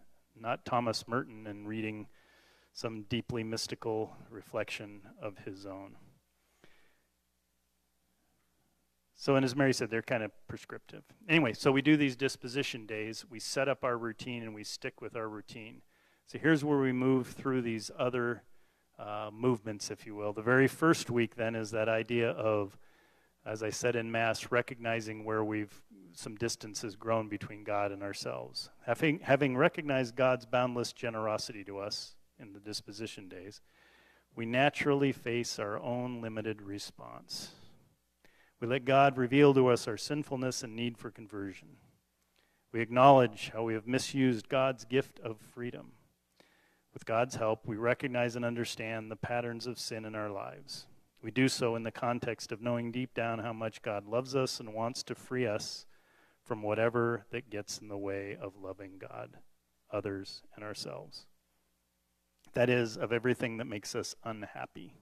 [0.40, 2.06] not Thomas Merton and reading
[2.74, 5.96] some deeply mystical reflection of his own.
[9.16, 11.02] So, and as Mary said, they're kind of prescriptive.
[11.28, 13.24] Anyway, so we do these disposition days.
[13.28, 15.82] We set up our routine and we stick with our routine.
[16.28, 18.44] So here's where we move through these other
[18.96, 20.32] uh, movements, if you will.
[20.32, 22.78] The very first week, then, is that idea of,
[23.46, 25.82] as I said in Mass, recognizing where we've
[26.18, 28.70] some distance has grown between God and ourselves.
[28.84, 33.60] Having, having recognized God's boundless generosity to us in the disposition days,
[34.34, 37.52] we naturally face our own limited response.
[38.60, 41.68] We let God reveal to us our sinfulness and need for conversion.
[42.72, 45.92] We acknowledge how we have misused God's gift of freedom.
[46.92, 50.86] With God's help, we recognize and understand the patterns of sin in our lives.
[51.22, 54.60] We do so in the context of knowing deep down how much God loves us
[54.60, 55.84] and wants to free us
[56.44, 59.38] from whatever that gets in the way of loving God,
[59.92, 61.26] others, and ourselves.
[62.54, 64.94] That is, of everything that makes us unhappy.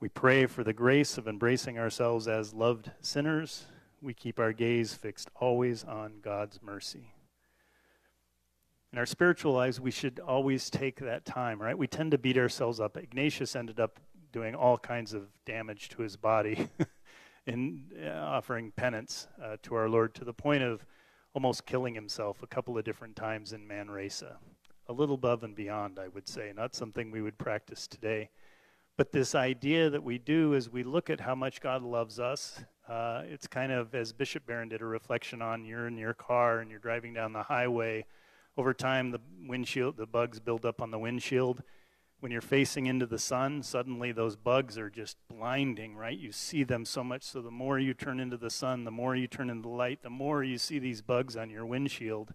[0.00, 3.66] We pray for the grace of embracing ourselves as loved sinners.
[4.02, 7.14] We keep our gaze fixed always on God's mercy.
[8.92, 11.78] In our spiritual lives, we should always take that time, right?
[11.78, 12.96] We tend to beat ourselves up.
[12.96, 14.00] Ignatius ended up
[14.32, 16.68] doing all kinds of damage to his body
[17.46, 20.84] in uh, offering penance uh, to our Lord to the point of
[21.34, 24.36] almost killing himself a couple of different times in Manresa.
[24.88, 28.30] A little above and beyond, I would say, not something we would practice today.
[28.96, 32.62] But this idea that we do is we look at how much God loves us.
[32.88, 36.58] Uh, it's kind of, as Bishop Barron did a reflection on, you're in your car
[36.58, 38.04] and you're driving down the highway.
[38.56, 41.62] Over time, the windshield, the bugs build up on the windshield.
[42.20, 46.18] When you're facing into the sun, suddenly those bugs are just blinding, right?
[46.18, 47.22] You see them so much.
[47.22, 50.02] So the more you turn into the sun, the more you turn into the light,
[50.02, 52.34] the more you see these bugs on your windshield.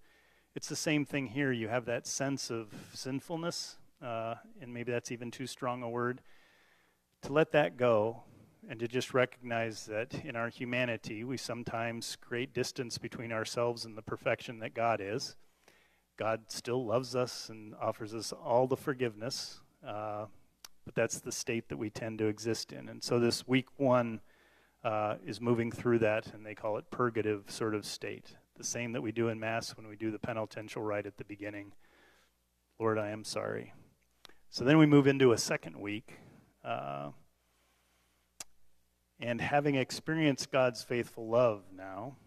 [0.56, 1.52] It's the same thing here.
[1.52, 6.22] You have that sense of sinfulness, uh, and maybe that's even too strong a word
[7.22, 8.24] to let that go
[8.70, 13.98] and to just recognize that in our humanity, we sometimes create distance between ourselves and
[13.98, 15.36] the perfection that God is.
[16.18, 20.26] God still loves us and offers us all the forgiveness, uh,
[20.86, 22.90] but that's the state that we tend to exist in.
[22.90, 24.22] And so this week one
[24.84, 28.36] uh, is moving through that, and they call it purgative sort of state.
[28.58, 31.26] The same that we do in Mass when we do the penitential rite at the
[31.26, 31.74] beginning.
[32.80, 33.74] Lord, I am sorry.
[34.50, 36.20] So then we move into a second week
[36.64, 37.12] uh,
[39.20, 42.18] and having experienced God's faithful love now,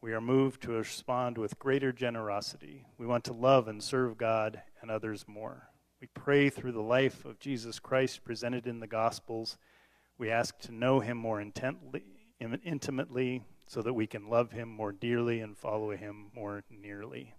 [0.00, 2.86] we are moved to respond with greater generosity.
[2.98, 5.69] We want to love and serve God and others more.
[6.00, 9.58] We pray through the life of Jesus Christ presented in the Gospels.
[10.16, 12.02] We ask to know him more intently,
[12.64, 17.34] intimately so that we can love him more dearly and follow him more nearly.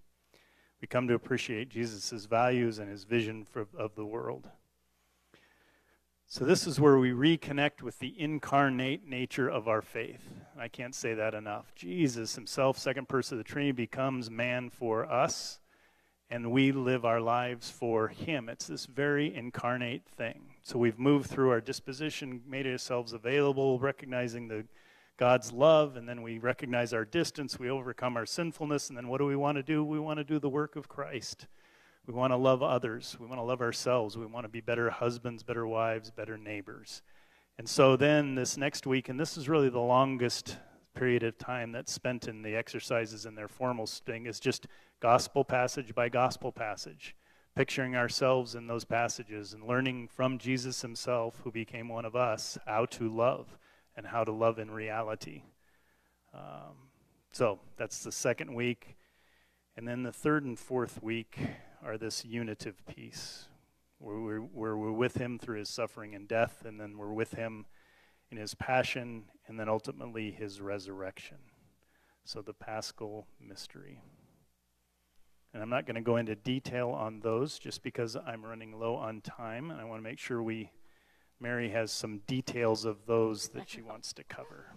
[0.79, 4.49] We come to appreciate Jesus' values and his vision for, of the world.
[6.27, 10.29] So, this is where we reconnect with the incarnate nature of our faith.
[10.57, 11.73] I can't say that enough.
[11.75, 15.59] Jesus himself, second person of the Trinity, becomes man for us,
[16.31, 18.49] and we live our lives for him.
[18.49, 20.55] It's this very incarnate thing.
[20.63, 24.65] So, we've moved through our disposition, made ourselves available, recognizing the
[25.17, 29.19] God's love, and then we recognize our distance, we overcome our sinfulness, and then what
[29.19, 29.83] do we want to do?
[29.83, 31.47] We want to do the work of Christ.
[32.07, 33.15] We want to love others.
[33.19, 34.17] We want to love ourselves.
[34.17, 37.03] We want to be better husbands, better wives, better neighbors.
[37.59, 40.57] And so then this next week, and this is really the longest
[40.93, 44.67] period of time that's spent in the exercises in their formal thing, is just
[44.99, 47.15] gospel passage by gospel passage,
[47.55, 52.57] picturing ourselves in those passages and learning from Jesus himself, who became one of us,
[52.65, 53.57] how to love
[53.95, 55.43] and how to love in reality.
[56.33, 56.89] Um,
[57.31, 58.95] so that's the second week.
[59.75, 61.37] And then the third and fourth week,
[61.83, 63.47] are this unitive piece
[63.97, 67.33] where we're, where we're with him through his suffering and death, and then we're with
[67.33, 67.65] him
[68.31, 71.37] in his passion, and then ultimately his resurrection.
[72.23, 73.99] So the paschal mystery.
[75.53, 78.95] And I'm not going to go into detail on those just because I'm running low
[78.95, 80.71] on time, and I want to make sure we,
[81.41, 84.67] Mary has some details of those that she wants to cover.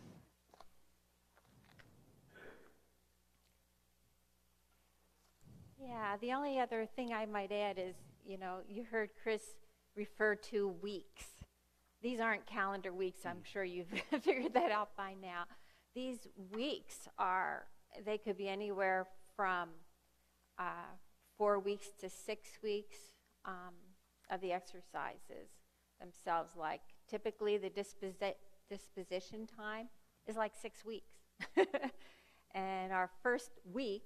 [5.81, 7.95] Yeah, the only other thing I might add is,
[8.27, 9.43] you know, you heard Chris
[9.95, 11.44] refer to weeks.
[12.05, 13.21] These aren't calendar weeks.
[13.25, 13.89] I'm sure you've
[14.23, 15.45] figured that out by now.
[15.95, 17.65] These weeks are,
[18.05, 19.71] they could be anywhere from
[20.59, 20.93] uh,
[21.39, 22.99] four weeks to six weeks
[23.47, 23.73] um,
[24.31, 25.49] of the exercises
[25.99, 26.53] themselves.
[26.59, 28.35] Like typically, the disposi-
[28.69, 29.89] disposition time
[30.27, 31.15] is like six weeks.
[32.55, 34.05] and our first week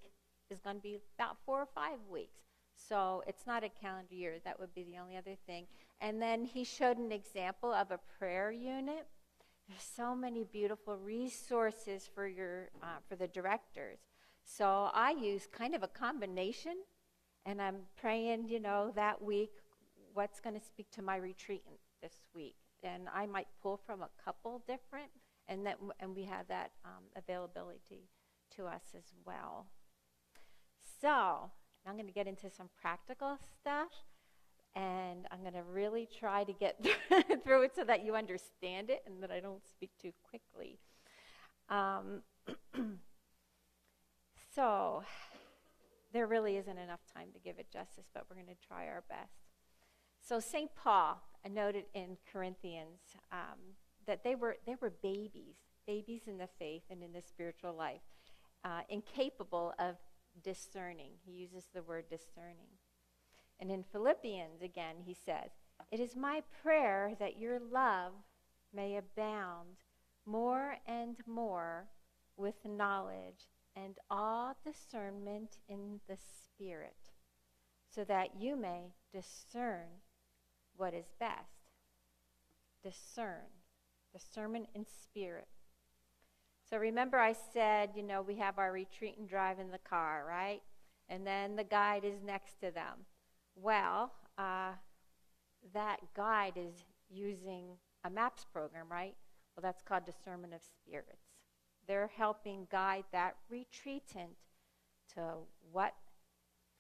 [0.53, 2.43] is going to be about four or five weeks.
[2.89, 4.37] So it's not a calendar year.
[4.45, 5.67] That would be the only other thing.
[6.01, 9.07] And then he showed an example of a prayer unit.
[9.69, 13.99] There's so many beautiful resources for your uh, for the directors.
[14.45, 16.77] So I use kind of a combination,
[17.45, 19.51] and I'm praying, you know, that week
[20.15, 21.63] what's going to speak to my retreat
[22.01, 25.11] this week, and I might pull from a couple different,
[25.49, 28.09] and that and we have that um, availability
[28.57, 29.67] to us as well.
[31.01, 31.51] So
[31.89, 33.89] I'm going to get into some practical stuff,
[34.77, 36.85] and I'm going to really try to get
[37.45, 40.79] through it so that you understand it and that I don't speak too quickly.
[41.71, 42.23] Um,
[44.55, 45.03] so
[46.13, 49.05] there really isn't enough time to give it justice, but we're going to try our
[49.09, 49.49] best.
[50.21, 50.71] So St.
[50.75, 53.01] Paul noted in Corinthians
[53.33, 53.77] um,
[54.07, 58.03] that they were, they were babies, babies in the faith and in the spiritual life,
[58.65, 59.97] uh, incapable of
[60.43, 61.13] discerning.
[61.25, 62.79] He uses the word discerning.
[63.61, 65.51] And in Philippians, again, he says,
[65.91, 68.13] It is my prayer that your love
[68.73, 69.79] may abound
[70.25, 71.89] more and more
[72.37, 77.13] with knowledge and all discernment in the Spirit,
[77.89, 79.87] so that you may discern
[80.77, 81.73] what is best.
[82.83, 83.51] Discern.
[84.13, 85.49] Discernment in spirit.
[86.71, 90.25] So remember, I said, you know, we have our retreat and drive in the car,
[90.29, 90.61] right?
[91.09, 93.07] And then the guide is next to them.
[93.57, 94.73] Well, uh,
[95.73, 99.15] that guide is using a MAPS program, right?
[99.57, 101.25] Well, that's called discernment of spirits.
[101.87, 104.37] They're helping guide that retreatant
[105.15, 105.23] to
[105.73, 105.95] what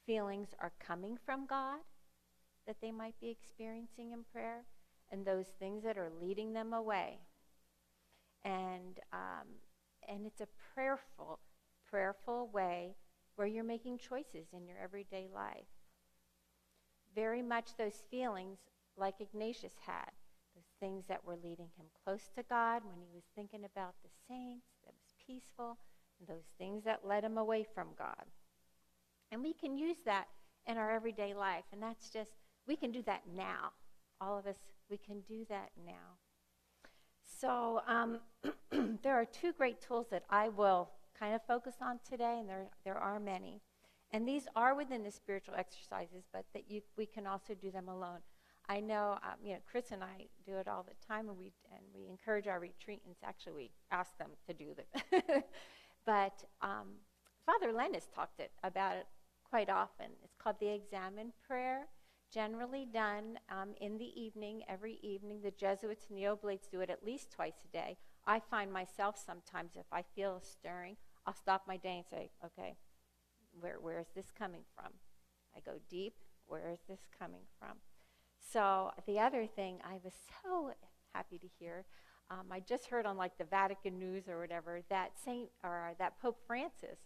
[0.06, 1.80] feelings are coming from God
[2.66, 4.64] that they might be experiencing in prayer
[5.10, 7.20] and those things that are leading them away.
[8.44, 9.46] And um,
[10.08, 11.38] and it's a prayerful,
[11.88, 12.94] prayerful way
[13.36, 15.68] where you're making choices in your everyday life.
[17.14, 18.58] Very much those feelings
[18.96, 20.10] like Ignatius had,
[20.56, 24.10] those things that were leading him close to God when he was thinking about the
[24.28, 25.78] saints, that was peaceful,
[26.18, 28.24] and those things that led him away from God.
[29.30, 30.26] And we can use that
[30.66, 32.32] in our everyday life, and that's just,
[32.66, 33.72] we can do that now.
[34.20, 34.56] All of us,
[34.90, 36.18] we can do that now.
[37.40, 38.18] So um,
[39.02, 42.66] there are two great tools that I will kind of focus on today, and there,
[42.84, 43.60] there are many.
[44.10, 47.88] And these are within the spiritual exercises, but that you, we can also do them
[47.88, 48.18] alone.
[48.68, 51.52] I know, um, you know, Chris and I do it all the time, and we
[51.72, 53.22] and we encourage our retreatants.
[53.24, 55.44] Actually, we ask them to do it.
[56.06, 56.88] but um,
[57.46, 59.06] Father Len has talked it, about it
[59.48, 60.06] quite often.
[60.22, 61.86] It's called the Examen Prayer,
[62.32, 65.40] generally done um, in the evening, every evening.
[65.42, 67.96] The Jesuits and the Oblates do it at least twice a day.
[68.26, 72.30] I find myself sometimes, if I feel a stirring, I'll stop my day and say,
[72.44, 72.76] okay,
[73.60, 74.92] where, where is this coming from?
[75.56, 76.14] I go deep.
[76.46, 77.76] Where is this coming from?
[78.52, 80.72] So the other thing I was so
[81.14, 81.84] happy to hear,
[82.30, 86.20] um, I just heard on like the Vatican News or whatever that Saint or that
[86.20, 86.98] Pope Francis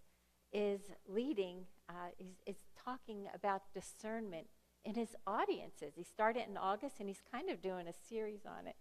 [0.53, 4.47] is leading, uh, is, is talking about discernment
[4.85, 5.95] in his audiences.
[5.97, 8.77] He started in August and he's kind of doing a series on it.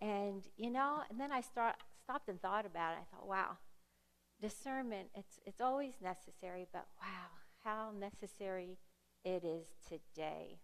[0.00, 2.98] And, you know, and then I start, stopped and thought about it.
[3.00, 3.58] I thought, wow,
[4.40, 7.30] discernment, it's, it's always necessary, but wow,
[7.64, 8.78] how necessary
[9.24, 10.58] it is today.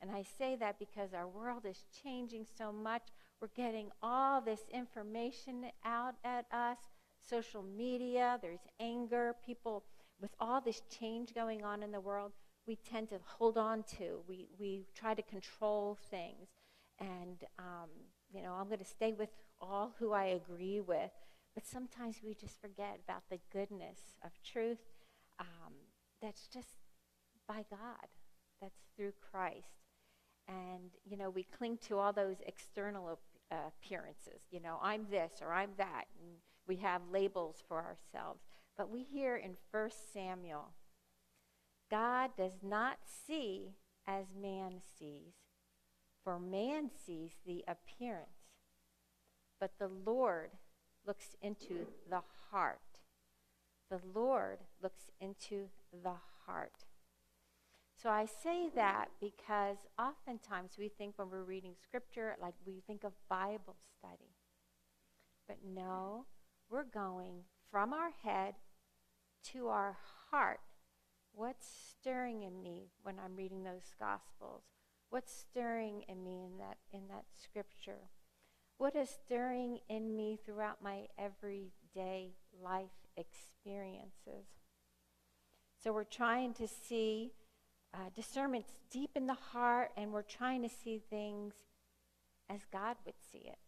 [0.00, 3.02] And I say that because our world is changing so much.
[3.40, 6.78] We're getting all this information out at us,
[7.28, 9.84] social media, there's anger, people
[10.20, 12.32] with all this change going on in the world,
[12.66, 14.20] we tend to hold on to.
[14.28, 16.48] We, we try to control things.
[17.00, 17.90] And um,
[18.32, 21.10] you know, I'm going to stay with all who I agree with.
[21.54, 24.78] But sometimes we just forget about the goodness of truth
[25.38, 25.72] um,
[26.20, 26.68] that's just
[27.46, 28.08] by God,
[28.60, 29.84] that's through Christ.
[30.48, 33.20] And, you know, we cling to all those external op-
[33.52, 34.42] uh, appearances.
[34.50, 36.04] You know, I'm this or I'm that.
[36.20, 36.32] And
[36.66, 38.40] we have labels for ourselves.
[38.76, 40.72] But we hear in 1 Samuel
[41.94, 45.34] God does not see as man sees,
[46.24, 48.58] for man sees the appearance,
[49.60, 50.50] but the Lord
[51.06, 52.80] looks into the heart.
[53.92, 56.86] The Lord looks into the heart.
[58.02, 63.04] So I say that because oftentimes we think when we're reading scripture, like we think
[63.04, 64.34] of Bible study.
[65.46, 66.26] But no,
[66.68, 68.54] we're going from our head
[69.52, 69.96] to our
[70.32, 70.58] heart.
[71.36, 74.62] What's stirring in me when I'm reading those gospels?
[75.10, 78.10] What's stirring in me in that in that scripture?
[78.78, 84.46] What is stirring in me throughout my everyday life experiences?
[85.82, 87.32] So we're trying to see
[87.92, 91.54] uh, discernment's deep in the heart, and we're trying to see things
[92.48, 93.58] as God would see it.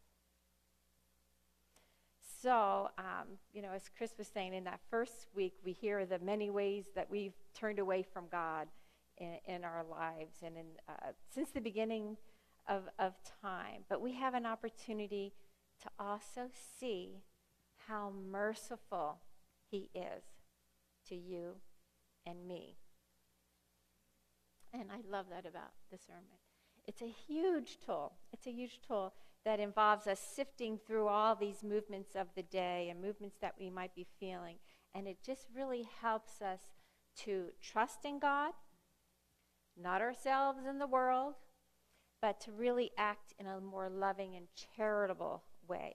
[2.42, 6.18] So, um, you know, as Chris was saying, in that first week, we hear the
[6.18, 8.68] many ways that we've turned away from God
[9.18, 12.16] in, in our lives and in, uh, since the beginning
[12.68, 13.84] of, of time.
[13.88, 15.32] But we have an opportunity
[15.82, 17.22] to also see
[17.88, 19.18] how merciful
[19.70, 20.24] He is
[21.08, 21.54] to you
[22.26, 22.76] and me.
[24.72, 26.38] And I love that about the sermon.
[26.86, 28.12] It's a huge tool.
[28.32, 29.14] It's a huge tool
[29.46, 33.70] that involves us sifting through all these movements of the day and movements that we
[33.70, 34.56] might be feeling.
[34.92, 36.58] And it just really helps us
[37.18, 38.52] to trust in God,
[39.80, 41.34] not ourselves in the world,
[42.20, 45.94] but to really act in a more loving and charitable way.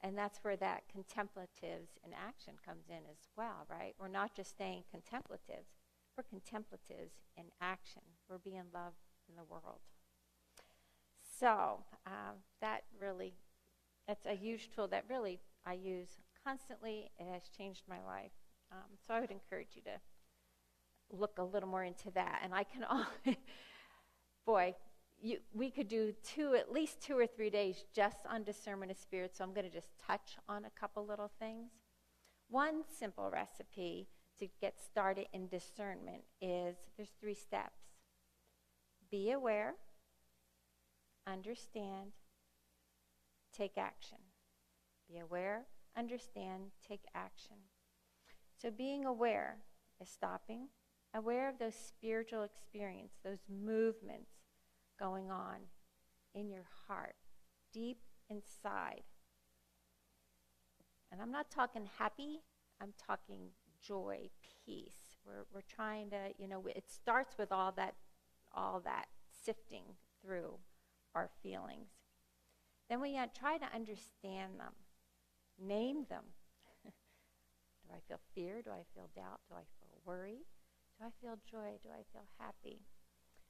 [0.00, 3.94] And that's where that contemplatives in action comes in as well, right?
[3.98, 5.74] We're not just staying contemplatives,
[6.16, 8.02] we're contemplatives in action.
[8.28, 9.80] We're being loved in the world.
[11.44, 13.34] So um, that really,
[14.08, 16.08] that's a huge tool that really I use
[16.42, 17.10] constantly.
[17.18, 18.32] It has changed my life.
[18.72, 20.00] Um, so I would encourage you to
[21.14, 22.40] look a little more into that.
[22.42, 23.04] And I can, all,
[24.46, 24.74] boy,
[25.20, 28.96] you, we could do two, at least two or three days just on discernment of
[28.96, 29.36] spirit.
[29.36, 31.72] So I'm going to just touch on a couple little things.
[32.48, 37.82] One simple recipe to get started in discernment is there's three steps
[39.10, 39.74] be aware,
[41.26, 42.12] understand,
[43.56, 44.18] take action.
[45.08, 45.66] Be aware,
[45.96, 47.56] understand, take action.
[48.60, 49.58] So being aware
[50.00, 50.68] is stopping,
[51.14, 54.30] aware of those spiritual experience, those movements
[54.98, 55.56] going on
[56.34, 57.14] in your heart,
[57.72, 57.98] deep
[58.28, 59.02] inside.
[61.12, 62.40] And I'm not talking happy,
[62.80, 63.50] I'm talking
[63.80, 64.30] joy,
[64.64, 65.16] peace.
[65.24, 67.94] We're, we're trying to, you know, it starts with all that,
[68.54, 69.06] all that
[69.44, 69.84] sifting
[70.22, 70.54] through
[71.14, 71.90] our feelings.
[72.88, 74.72] Then we uh, try to understand them,
[75.58, 76.24] name them.
[76.84, 78.60] do I feel fear?
[78.62, 79.40] Do I feel doubt?
[79.48, 80.44] Do I feel worry?
[80.98, 81.78] Do I feel joy?
[81.82, 82.80] Do I feel happy?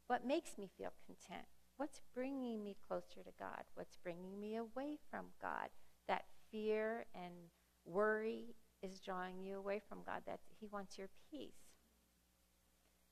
[0.07, 1.47] What makes me feel content?
[1.77, 3.65] What's bringing me closer to God?
[3.75, 5.69] What's bringing me away from God?
[6.07, 7.35] That fear and
[7.85, 10.23] worry is drawing you away from God.
[10.27, 11.75] That He wants your peace.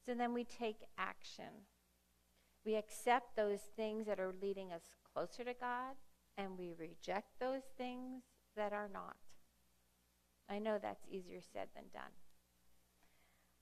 [0.06, 1.66] So then we take action.
[2.64, 4.82] We accept those things that are leading us
[5.12, 5.96] closer to God,
[6.36, 8.22] and we reject those things
[8.56, 9.16] that are not.
[10.48, 12.12] I know that's easier said than done.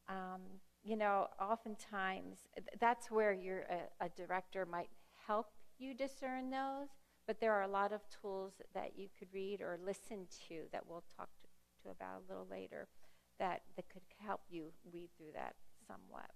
[0.09, 0.41] Um,
[0.83, 2.39] you know, oftentimes
[2.81, 4.91] that's where a, a director might
[5.27, 5.47] help
[5.79, 6.89] you discern those,
[7.27, 10.85] but there are a lot of tools that you could read or listen to that
[10.89, 12.89] we'll talk to, to about a little later
[13.39, 15.55] that, that could help you weed through that
[15.87, 16.31] somewhat.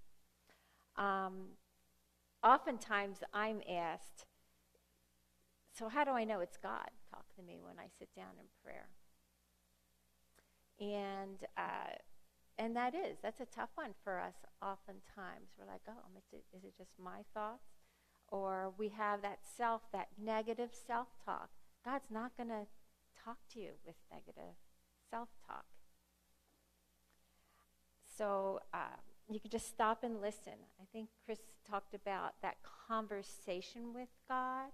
[0.97, 1.49] Um,
[2.45, 4.27] oftentimes I'm asked,
[5.73, 6.91] so how do I know it's God?
[7.11, 8.89] Talk to me when I sit down in prayer.
[10.79, 11.97] And uh,
[12.59, 14.35] and that is that's a tough one for us.
[14.63, 15.93] Oftentimes we're like, oh,
[16.33, 17.71] is it, just my thoughts,
[18.29, 21.51] or we have that self, that negative self-talk.
[21.85, 22.67] God's not going to
[23.25, 24.55] talk to you with negative
[25.11, 25.65] self-talk.
[28.17, 28.61] So.
[28.73, 29.01] Uh,
[29.31, 30.53] you can just stop and listen.
[30.81, 32.57] I think Chris talked about that
[32.89, 34.71] conversation with God.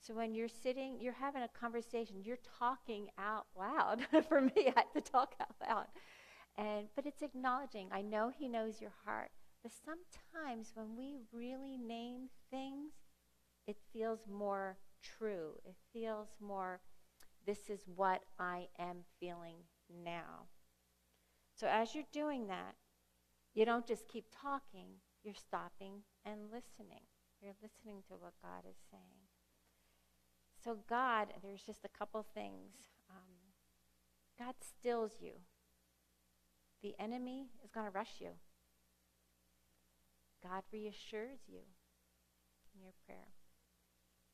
[0.00, 4.06] So when you're sitting, you're having a conversation, you're talking out loud.
[4.28, 5.86] For me, I have to talk out loud.
[6.56, 9.30] And but it's acknowledging, I know he knows your heart.
[9.62, 12.92] But sometimes when we really name things,
[13.66, 15.54] it feels more true.
[15.64, 16.80] It feels more
[17.46, 19.56] this is what I am feeling
[20.04, 20.46] now.
[21.54, 22.74] So as you're doing that,
[23.58, 24.86] you don't just keep talking,
[25.24, 27.02] you're stopping and listening.
[27.42, 29.26] You're listening to what God is saying.
[30.62, 32.92] so, God, there's just a couple things.
[33.10, 33.34] Um,
[34.38, 35.32] God stills you.
[36.84, 38.30] The enemy is going to rush you.
[40.40, 41.62] God reassures you
[42.76, 43.32] in your prayer.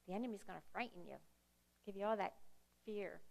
[0.07, 1.16] The enemy's going to frighten you,
[1.87, 2.35] give you all that
[2.85, 3.22] fear.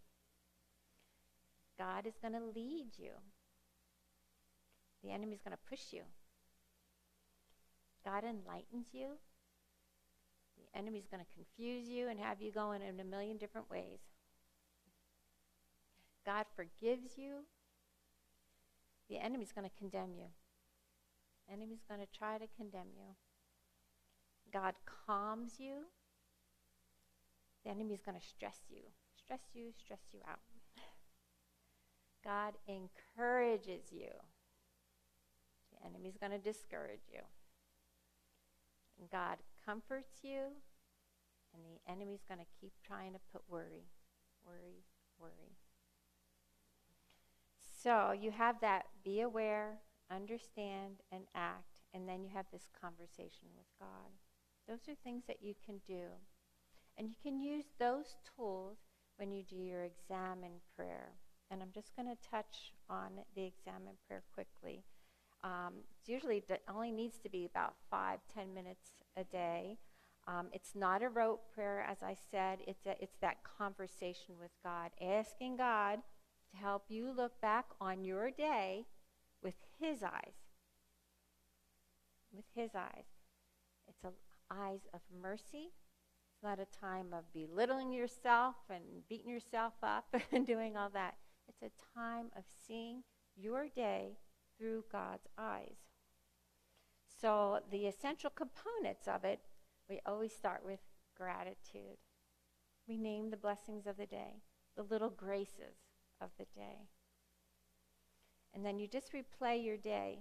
[1.78, 3.12] God is going to lead you.
[5.04, 6.04] The enemy's going to push you.
[8.06, 9.18] God enlightens you.
[10.58, 14.00] The enemy's going to confuse you and have you going in a million different ways.
[16.26, 17.46] God forgives you.
[19.10, 20.28] The enemy's going to condemn you.
[21.48, 23.16] The enemy's going to try to condemn you.
[24.52, 24.76] God
[25.06, 25.88] calms you.
[27.64, 28.84] The enemy's going to stress you.
[29.18, 30.40] Stress you, stress you out.
[32.24, 34.10] God encourages you.
[35.86, 37.20] Enemy's going to discourage you.
[39.00, 40.54] And God comforts you,
[41.54, 43.86] and the enemy's going to keep trying to put worry,
[44.46, 44.84] worry,
[45.20, 45.58] worry.
[47.84, 49.80] So you have that be aware,
[50.10, 54.12] understand, and act, and then you have this conversation with God.
[54.68, 56.08] Those are things that you can do.
[56.98, 58.78] And you can use those tools
[59.18, 61.14] when you do your Examen prayer.
[61.52, 64.84] And I'm just going to touch on the Examen prayer quickly.
[65.44, 69.78] Um, it's usually it only needs to be about five, ten minutes a day.
[70.26, 72.60] Um, it's not a rote prayer, as I said.
[72.66, 76.00] It's a, it's that conversation with God, asking God
[76.52, 78.86] to help you look back on your day
[79.42, 80.36] with His eyes.
[82.34, 83.06] With His eyes,
[83.88, 84.12] it's a,
[84.50, 85.72] eyes of mercy.
[86.32, 91.16] It's not a time of belittling yourself and beating yourself up and doing all that.
[91.50, 93.04] It's a time of seeing
[93.36, 94.18] your day
[94.64, 95.76] through God's eyes.
[97.22, 99.42] So, the essential components of it,
[99.90, 100.80] we always start with
[101.18, 101.98] gratitude.
[102.88, 104.42] We name the blessings of the day,
[104.78, 105.76] the little graces
[106.22, 106.88] of the day.
[108.54, 110.20] And then you just replay your day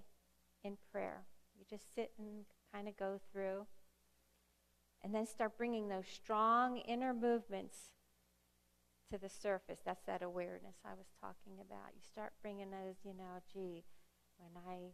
[0.65, 1.27] in prayer.
[1.57, 3.67] You just sit and kind of go through.
[5.05, 7.91] And then start bringing those strong inner movements
[9.13, 9.81] to the surface.
[9.85, 11.95] That's that awareness I was talking about.
[11.95, 13.85] You start bringing those, you know, gee,
[14.39, 14.93] when I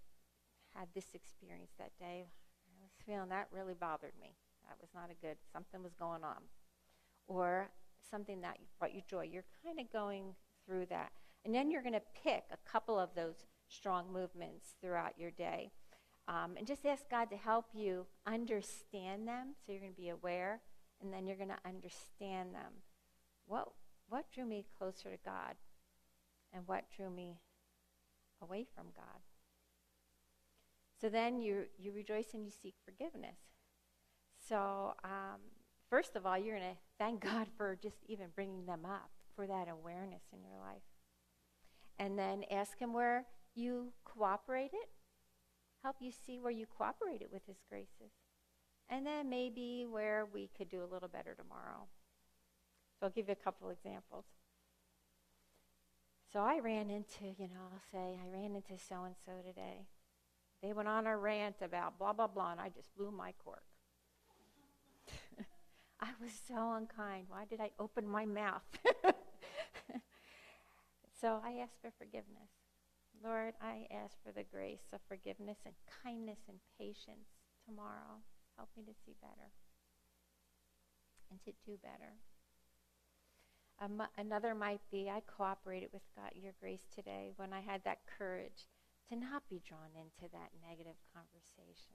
[0.79, 2.29] had this experience that day,
[2.67, 4.37] I was feeling that really bothered me.
[4.69, 6.43] That was not a good, something was going on.
[7.27, 7.71] Or
[8.11, 9.29] something that brought you joy.
[9.31, 10.35] You're kind of going
[10.67, 11.13] through that.
[11.45, 15.71] And then you're going to pick a couple of those strong movements throughout your day.
[16.27, 19.55] Um, and just ask God to help you understand them.
[19.65, 20.61] So you're going to be aware,
[21.01, 22.73] and then you're going to understand them.
[23.47, 23.69] What,
[24.09, 25.55] what drew me closer to God?
[26.53, 27.39] And what drew me
[28.43, 29.21] away from God?
[31.01, 33.39] So then you, you rejoice and you seek forgiveness.
[34.49, 35.41] So, um,
[35.91, 39.47] first of all, you're going to thank God for just even bringing them up, for
[39.47, 40.83] that awareness in your life.
[41.99, 44.87] And then ask Him where you cooperated,
[45.83, 48.13] help you see where you cooperated with His graces.
[48.89, 51.87] And then maybe where we could do a little better tomorrow.
[52.99, 54.25] So I'll give you a couple examples.
[56.33, 59.87] So I ran into, you know, I'll say, I ran into so and so today.
[60.63, 63.63] They went on a rant about blah, blah, blah, and I just blew my cork.
[66.01, 67.27] I was so unkind.
[67.29, 68.63] Why did I open my mouth?
[71.21, 72.51] so I asked for forgiveness.
[73.25, 75.75] Lord, I ask for the grace of forgiveness and
[76.05, 77.31] kindness and patience
[77.67, 78.21] tomorrow.
[78.57, 79.51] Help me to see better
[81.31, 82.13] and to do better.
[83.81, 87.99] Um, another might be I cooperated with God, your grace today when I had that
[88.19, 88.67] courage
[89.09, 91.95] to not be drawn into that negative conversation.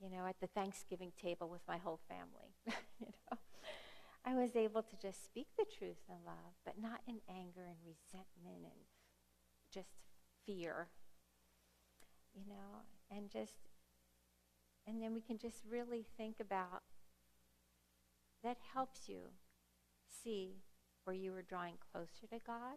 [0.00, 2.56] You know, at the Thanksgiving table with my whole family,
[3.00, 3.38] you know,
[4.24, 7.76] I was able to just speak the truth in love, but not in anger and
[7.84, 8.84] resentment and
[9.72, 9.90] just
[10.46, 10.88] fear,
[12.34, 13.68] you know, and just,
[14.86, 16.82] and then we can just really think about
[18.42, 19.30] that helps you
[20.24, 20.62] see
[21.04, 22.76] where you were drawing closer to God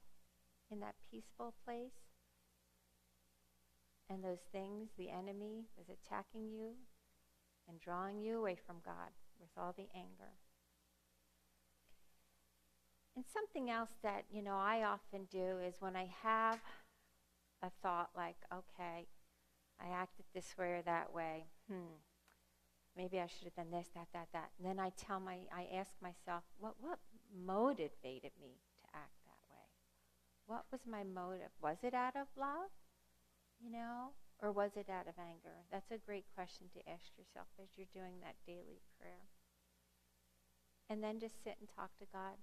[0.72, 2.12] in that peaceful place
[4.12, 6.72] and those things, the enemy was attacking you
[7.68, 10.34] and drawing you away from God with all the anger.
[13.16, 16.60] And something else that, you know, I often do is when I have
[17.64, 19.08] a thought like, okay,
[19.80, 21.96] I acted this way or that way, hmm,
[22.98, 24.50] maybe I should have done this, that, that, that.
[24.58, 27.00] And then I tell my, I ask myself, what, what
[27.34, 29.70] motivated me to act that way?
[30.46, 31.52] What was my motive?
[31.62, 32.72] Was it out of love?
[33.62, 34.12] you know?
[34.42, 35.70] Or was it out of anger?
[35.72, 39.30] That's a great question to ask yourself as you're doing that daily prayer.
[40.90, 42.36] and then just sit and talk to God.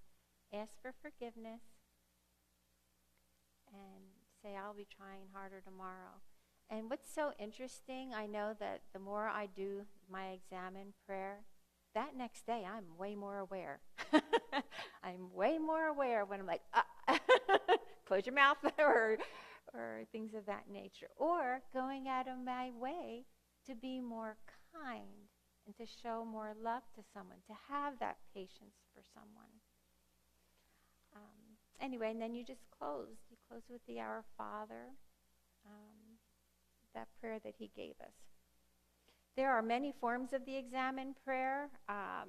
[0.55, 1.61] Ask for forgiveness
[3.71, 4.05] and
[4.43, 6.23] say, I'll be trying harder tomorrow.
[6.71, 11.41] And what's so interesting, I know that the more I do my Examen prayer,
[11.99, 13.81] that next day I'm way more aware.
[15.03, 16.87] I'm way more aware when I'm like, ah,
[18.07, 19.19] close your mouth or,
[19.75, 21.09] or things of that nature.
[21.17, 23.25] Or going out of my way
[23.67, 24.37] to be more
[24.73, 25.27] kind
[25.67, 29.59] and to show more love to someone, to have that patience for someone.
[31.17, 33.17] Um, anyway, and then you just close.
[33.29, 34.95] You close with the Our Father.
[35.67, 36.19] Um,
[36.95, 38.28] that prayer that he gave us.
[39.39, 41.71] There are many forms of the Examen prayer.
[41.89, 42.27] Um,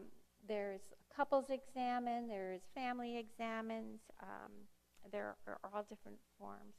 [0.47, 4.51] there's couples Examen, there's family Examens, um,
[5.11, 6.75] there are all different forms.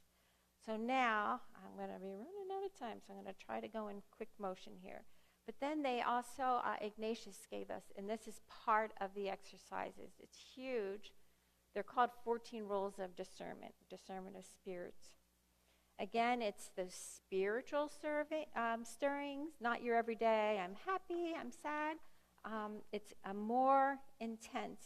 [0.64, 3.61] So now I'm going to be running out of time, so I'm going to try
[3.61, 5.03] to go in quick motion here.
[5.47, 10.12] But then they also, uh, Ignatius gave us, and this is part of the exercises.
[10.20, 11.11] It's huge.
[11.74, 15.09] They're called 14 rules of discernment, discernment of spirits.
[16.01, 21.98] Again, it's the spiritual survey, um, stirrings, not your everyday, I'm happy, I'm sad.
[22.46, 24.80] Um, it's a more intense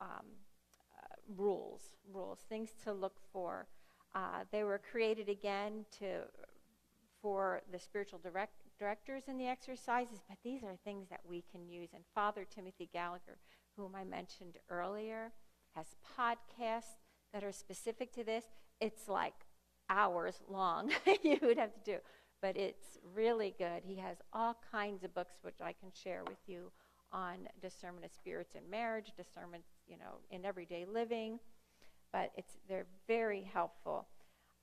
[0.00, 0.24] um,
[0.96, 3.66] uh, rules, rules, things to look for.
[4.14, 6.22] Uh, they were created again to
[7.20, 11.68] for the spiritual direct, directors in the exercises, but these are things that we can
[11.68, 11.90] use.
[11.94, 13.36] And Father Timothy Gallagher,
[13.76, 15.32] whom I mentioned earlier,
[15.76, 16.96] has podcasts
[17.34, 18.44] that are specific to this.
[18.80, 19.34] It's like
[19.90, 20.90] hours long
[21.22, 21.98] you would have to do.
[22.40, 23.82] But it's really good.
[23.84, 26.72] He has all kinds of books which I can share with you
[27.12, 31.38] on discernment of spirits in marriage, discernment, you know, in everyday living.
[32.12, 34.06] But it's they're very helpful.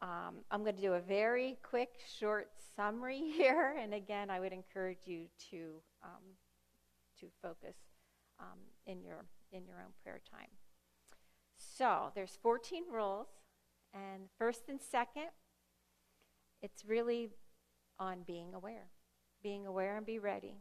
[0.01, 4.53] Um, I'm going to do a very quick, short summary here, and again, I would
[4.53, 6.23] encourage you to um,
[7.19, 7.75] to focus
[8.39, 10.49] um, in your in your own prayer time.
[11.57, 13.27] So there's 14 rules.
[13.93, 15.29] And first and second,
[16.61, 17.29] it's really
[17.99, 18.87] on being aware.
[19.43, 20.55] Being aware and be ready.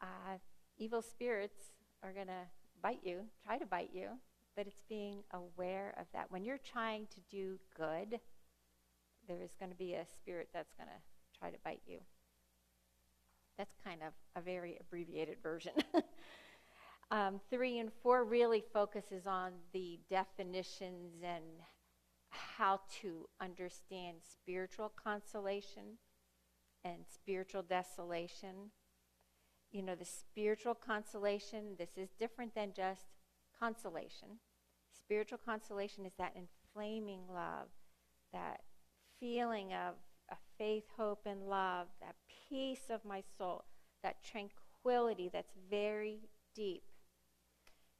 [0.00, 0.38] Uh,
[0.78, 1.72] evil spirits
[2.02, 2.46] are going to
[2.82, 4.08] bite you, try to bite you,
[4.56, 6.30] but it's being aware of that.
[6.30, 8.20] When you're trying to do good,
[9.28, 11.98] there is going to be a spirit that's going to try to bite you.
[13.58, 15.72] That's kind of a very abbreviated version.
[17.10, 21.44] um, three and four really focuses on the definitions and
[22.56, 25.98] how to understand spiritual consolation
[26.84, 28.70] and spiritual desolation.
[29.70, 33.06] You know, the spiritual consolation, this is different than just
[33.58, 34.38] consolation.
[34.96, 37.68] Spiritual consolation is that inflaming love,
[38.32, 38.60] that
[39.20, 39.94] feeling of
[40.30, 42.16] a faith, hope, and love, that
[42.48, 43.64] peace of my soul,
[44.02, 46.20] that tranquility that's very
[46.54, 46.84] deep.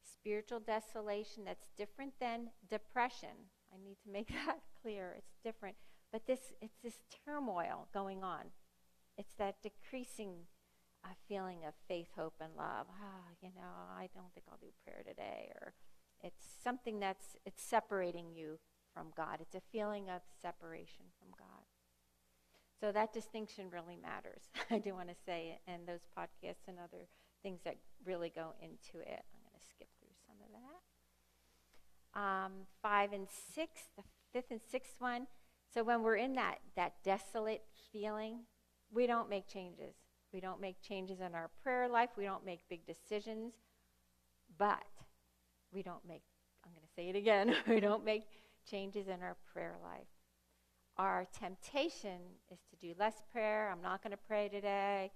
[0.03, 5.15] Spiritual desolation that's different than depression I need to make that clear.
[5.17, 5.75] It's different.
[6.11, 8.51] But this, it's this turmoil going on.
[9.17, 10.47] It's that decreasing
[11.03, 12.87] uh, feeling of faith, hope, and love.
[12.89, 15.51] Ah, you know, I don't think I'll do prayer today.
[15.55, 15.73] Or
[16.23, 18.59] it's something that's, it's separating you
[18.93, 19.39] from God.
[19.41, 21.65] It's a feeling of separation from God.
[22.79, 24.43] So that distinction really matters.
[24.71, 27.07] I do want to say and those podcasts and other
[27.43, 29.23] things that really go into it.
[29.33, 30.06] I'm going to skip through
[32.13, 32.51] um,
[32.81, 34.03] five and six, the
[34.33, 35.27] fifth and sixth one.
[35.73, 38.39] So when we're in that, that desolate feeling,
[38.91, 39.95] we don't make changes.
[40.33, 42.09] We don't make changes in our prayer life.
[42.17, 43.53] We don't make big decisions.
[44.57, 44.83] But
[45.71, 46.23] we don't make,
[46.65, 48.23] I'm going to say it again, we don't make
[48.69, 50.07] changes in our prayer life.
[50.97, 52.19] Our temptation
[52.51, 53.69] is to do less prayer.
[53.71, 55.11] I'm not going to pray today.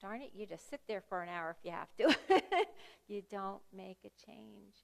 [0.00, 2.14] Darn it, you just sit there for an hour if you have to.
[3.08, 4.74] you don't make a change.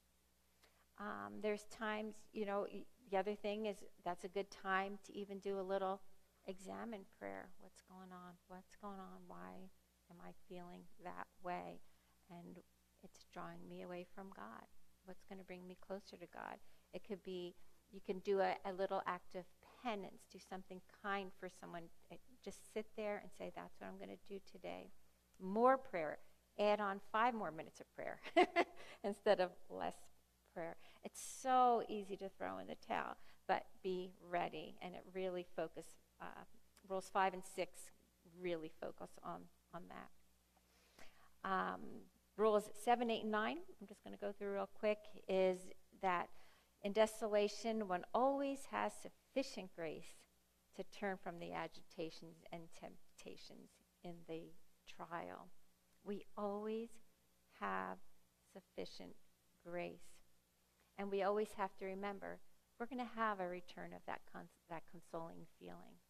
[0.99, 2.67] Um, there's times, you know,
[3.11, 6.01] the other thing is that's a good time to even do a little
[6.45, 7.49] Examen prayer.
[7.59, 8.33] What's going on?
[8.49, 9.23] What's going on?
[9.27, 9.69] Why
[10.11, 11.79] am I feeling that way?
[12.29, 12.59] And
[13.01, 14.67] it's drawing me away from God.
[15.05, 16.57] What's going to bring me closer to God?
[16.93, 17.55] It could be
[17.91, 19.43] you can do a, a little act of
[19.83, 21.83] penance, do something kind for someone.
[22.43, 24.89] Just sit there and say, That's what I'm going to do today.
[25.39, 26.17] More prayer.
[26.59, 28.19] Add on five more minutes of prayer
[29.03, 29.95] instead of less
[30.53, 30.75] prayer.
[31.03, 34.75] It's so easy to throw in the towel, but be ready.
[34.81, 35.85] And it really focus,
[36.21, 36.43] uh,
[36.87, 37.91] rules five and six
[38.39, 39.41] really focus on,
[39.73, 41.49] on that.
[41.49, 41.81] Um,
[42.37, 45.59] rules seven, eight, and nine, I'm just going to go through real quick, is
[46.01, 46.29] that
[46.83, 50.15] in desolation, one always has sufficient grace
[50.75, 53.69] to turn from the agitations and temptations
[54.03, 54.51] in the
[54.87, 55.47] trial.
[56.03, 56.89] We always
[57.59, 57.97] have
[58.51, 59.15] sufficient
[59.65, 60.12] grace.
[60.97, 62.39] And we always have to remember
[62.79, 66.01] we're going to have a return of that, cons- that consoling feeling.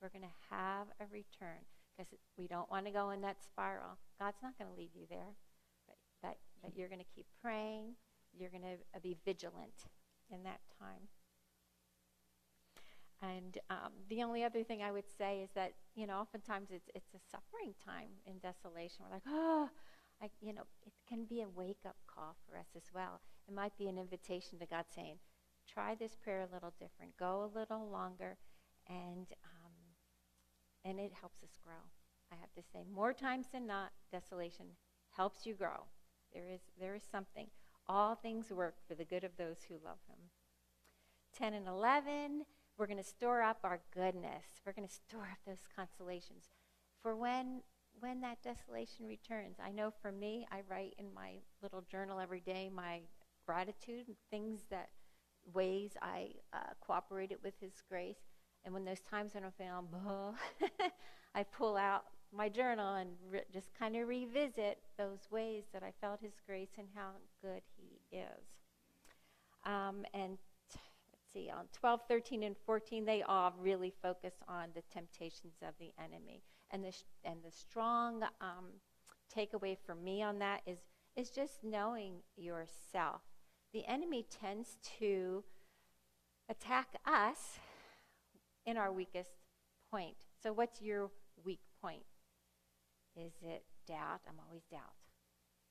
[0.00, 1.62] We're going to have a return
[1.92, 3.98] because we don't want to go in that spiral.
[4.18, 5.34] God's not going to leave you there,
[5.86, 7.94] but, but, but you're going to keep praying.
[8.32, 9.90] You're going to be vigilant
[10.32, 11.08] in that time.
[13.22, 16.88] And um, the only other thing I would say is that, you know, oftentimes it's,
[16.94, 19.04] it's a suffering time in desolation.
[19.04, 19.68] We're like, oh,
[20.20, 23.20] I, you know, it can be a wake up call for us as well.
[23.48, 25.16] It might be an invitation to God saying,
[25.72, 28.36] try this prayer a little different, go a little longer,
[28.88, 29.72] and, um,
[30.84, 31.74] and it helps us grow.
[32.32, 34.66] I have to say, more times than not, desolation
[35.10, 35.86] helps you grow.
[36.32, 37.48] There is, there is something.
[37.88, 40.18] All things work for the good of those who love Him.
[41.36, 42.44] 10 and 11,
[42.78, 44.60] we're going to store up our goodness.
[44.64, 46.44] We're going to store up those consolations
[47.02, 47.62] for when
[48.00, 49.58] when that desolation returns.
[49.62, 53.00] I know for me, I write in my little journal every day my
[53.46, 54.90] gratitude, things that
[55.52, 58.20] ways I uh, cooperated with His grace.
[58.64, 60.34] And when those times when I'm feeling,
[61.34, 65.92] I pull out my journal and re- just kind of revisit those ways that I
[66.00, 67.10] felt His grace and how
[67.42, 68.44] good He is.
[69.64, 70.38] Um, and
[70.72, 70.78] t-
[71.12, 75.74] let's see, on 12, 13, and 14, they all really focus on the temptations of
[75.78, 76.42] the enemy.
[76.70, 78.70] And the, sh- and the strong um,
[79.34, 80.78] takeaway for me on that is,
[81.16, 83.22] is just knowing yourself.
[83.72, 85.44] The enemy tends to
[86.50, 87.58] attack us
[88.66, 89.30] in our weakest
[89.90, 90.16] point.
[90.42, 91.10] So, what's your
[91.42, 92.02] weak point?
[93.16, 94.20] Is it doubt?
[94.28, 94.92] I'm always doubt,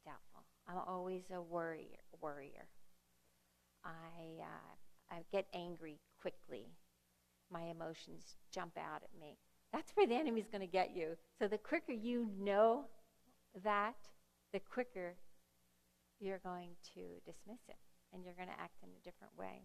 [0.04, 0.46] doubtful.
[0.68, 2.00] I'm always a worrier.
[2.22, 2.66] Worrier.
[3.86, 6.70] I uh, I get angry quickly.
[7.52, 9.38] My emotions jump out at me.
[9.72, 11.18] That's where the enemy's going to get you.
[11.38, 12.86] So the quicker you know
[13.64, 13.96] that,
[14.54, 15.16] the quicker
[16.20, 17.76] you're going to dismiss it
[18.14, 19.64] and you're going to act in a different way.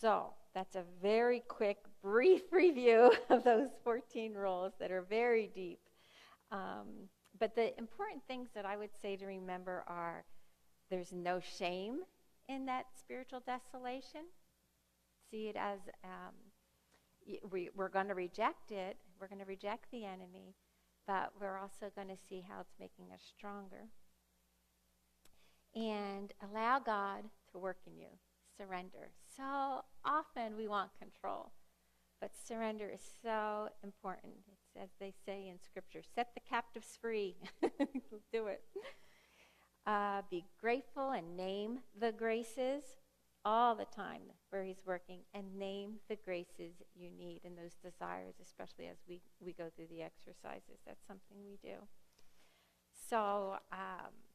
[0.00, 5.80] So that's a very quick, brief review of those 14 rules that are very deep.
[6.50, 10.24] Um, but the important things that I would say to remember are
[10.90, 12.00] there's no shame
[12.48, 14.22] in that spiritual desolation.
[15.30, 16.34] See it as um,
[17.50, 20.54] we, we're going to reject it, we're going to reject the enemy,
[21.06, 23.88] but we're also going to see how it's making us stronger.
[25.76, 28.08] And allow God to work in you.
[28.56, 29.10] Surrender.
[29.36, 31.52] So often we want control,
[32.18, 34.32] but surrender is so important.
[34.50, 37.36] It's as they say in Scripture set the captives free.
[38.32, 38.62] Do it.
[39.86, 42.82] Uh, be grateful and name the graces
[43.44, 48.34] all the time where He's working and name the graces you need and those desires,
[48.42, 50.80] especially as we, we go through the exercises.
[50.86, 51.76] That's something we do.
[53.08, 54.25] So, um,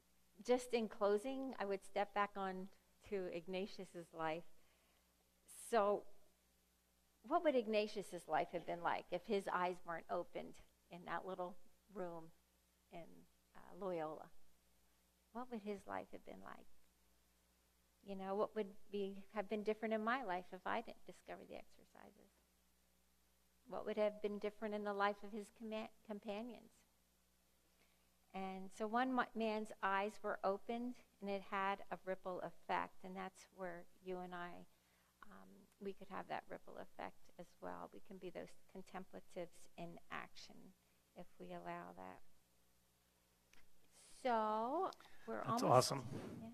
[0.46, 2.68] just in closing, I would step back on
[3.10, 4.44] to Ignatius's life.
[5.70, 6.04] So,
[7.28, 10.54] what would Ignatius's life have been like if his eyes weren't opened
[10.90, 11.56] in that little
[11.94, 12.26] room
[12.92, 13.06] in
[13.56, 14.30] uh, Loyola?
[15.34, 16.68] what would his life have been like?
[18.04, 21.42] You know, what would be have been different in my life if I didn't discover
[21.48, 22.32] the exercises?
[23.68, 26.72] What would have been different in the life of his com- companions?
[28.34, 33.46] And so one man's eyes were opened, and it had a ripple effect, and that's
[33.56, 34.66] where you and I,
[35.30, 35.50] um,
[35.82, 37.90] we could have that ripple effect as well.
[37.94, 40.56] We can be those contemplatives in action
[41.18, 42.20] if we allow that.
[44.24, 44.92] So
[45.28, 46.04] we're That's awesome.
[46.42, 46.48] Yeah,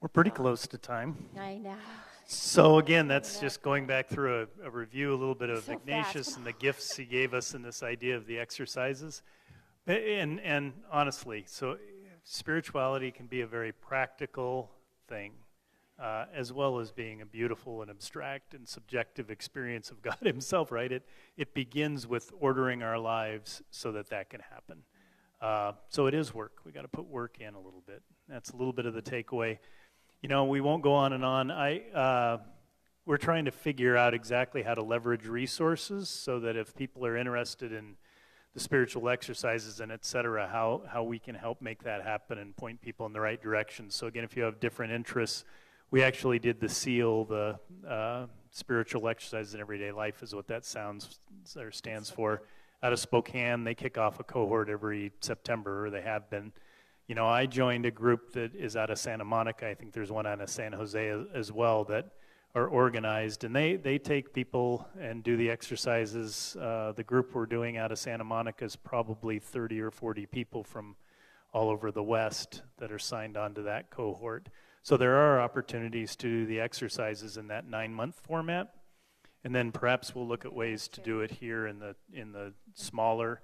[0.00, 1.16] We're pretty close to time.
[1.38, 1.74] I know.
[2.26, 5.72] So again, that's just going back through a, a review, a little bit of So
[5.72, 6.36] Ignatius fast.
[6.36, 9.22] and the gifts he gave us and this idea of the exercises.
[9.86, 11.78] And, and honestly, so
[12.22, 14.70] spirituality can be a very practical
[15.08, 15.32] thing,
[15.98, 20.70] uh, as well as being a beautiful and abstract and subjective experience of God Himself,
[20.70, 20.90] right?
[20.92, 21.06] It,
[21.36, 24.82] it begins with ordering our lives so that that can happen.
[25.40, 26.58] Uh, so it is work.
[26.64, 28.02] We got to put work in a little bit.
[28.28, 29.58] That's a little bit of the takeaway.
[30.20, 31.50] You know, we won't go on and on.
[31.50, 32.38] I uh,
[33.06, 37.16] we're trying to figure out exactly how to leverage resources so that if people are
[37.16, 37.96] interested in
[38.54, 42.56] the spiritual exercises and et cetera, how, how we can help make that happen and
[42.56, 43.90] point people in the right direction.
[43.90, 45.44] So, again, if you have different interests,
[45.90, 50.64] we actually did the SEEL, the uh, spiritual exercises in everyday life, is what that
[50.64, 51.20] sounds
[51.56, 52.42] or stands for.
[52.82, 56.52] Out of Spokane, they kick off a cohort every September, or they have been.
[57.08, 59.68] You know, I joined a group that is out of Santa Monica.
[59.68, 62.06] I think there's one out of San Jose as, as well that
[62.54, 66.56] are organized, and they, they take people and do the exercises.
[66.60, 70.64] Uh, the group we're doing out of Santa Monica is probably 30 or 40 people
[70.64, 70.96] from
[71.52, 74.48] all over the West that are signed on to that cohort.
[74.82, 78.74] So there are opportunities to do the exercises in that nine month format.
[79.44, 82.52] And then perhaps we'll look at ways to do it here in the, in the
[82.74, 83.40] smaller.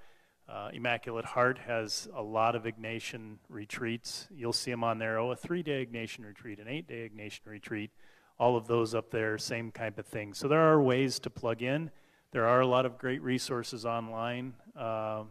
[0.49, 4.29] Uh, Immaculate Heart has a lot of Ignatian retreats.
[4.31, 5.19] You'll see them on there.
[5.19, 7.91] Oh, a three day Ignatian retreat, an eight day Ignatian retreat,
[8.39, 10.35] all of those up there, same kind of thing.
[10.35, 11.91] So there are ways to plug in.
[12.33, 14.55] There are a lot of great resources online.
[14.77, 15.29] Um,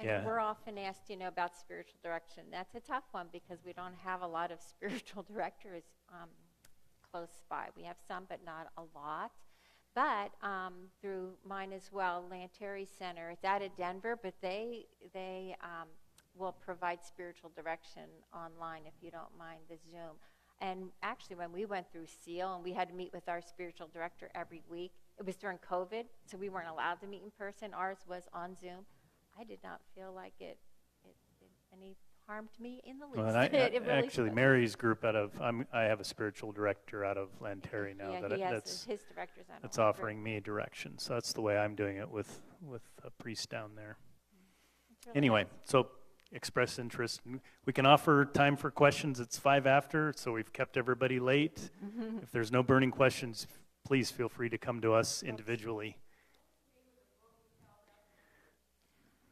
[0.00, 0.24] And Yeah.
[0.24, 2.44] we're often asked, you know, about spiritual direction.
[2.52, 6.28] That's a tough one because we don't have a lot of spiritual directors um,
[7.10, 7.70] close by.
[7.76, 9.32] We have some, but not a lot.
[9.96, 15.56] But um, through mine as well, Lanteri Center, it's out of Denver, but they they
[15.62, 15.88] um,
[16.36, 20.14] will provide spiritual direction online if you don't mind the Zoom.
[20.60, 23.88] And actually, when we went through SEEL and we had to meet with our spiritual
[23.92, 27.72] director every week, it was during COVID, so we weren't allowed to meet in person.
[27.74, 28.84] Ours was on Zoom.
[29.38, 30.58] I did not feel like it,
[31.04, 31.96] it did any
[32.26, 33.18] harm to me in the least.
[33.18, 34.30] Well, I, It- it really actually.
[34.30, 38.20] Mary's group out of I'm, I have a spiritual director out of Lanteri now yeah,
[38.20, 40.98] that he has that's his, directors on that's offering me direction.
[40.98, 43.96] So that's the way I'm doing it with with a priest down there.
[44.34, 45.10] Mm-hmm.
[45.10, 45.52] Really Anyway, nice.
[45.64, 45.88] so
[46.32, 47.20] express interest.
[47.64, 49.20] We can offer time for questions.
[49.20, 51.70] It's five after, so we've kept everybody late.
[52.22, 53.46] if there's no burning questions,
[53.84, 55.96] please feel free to come to us individually.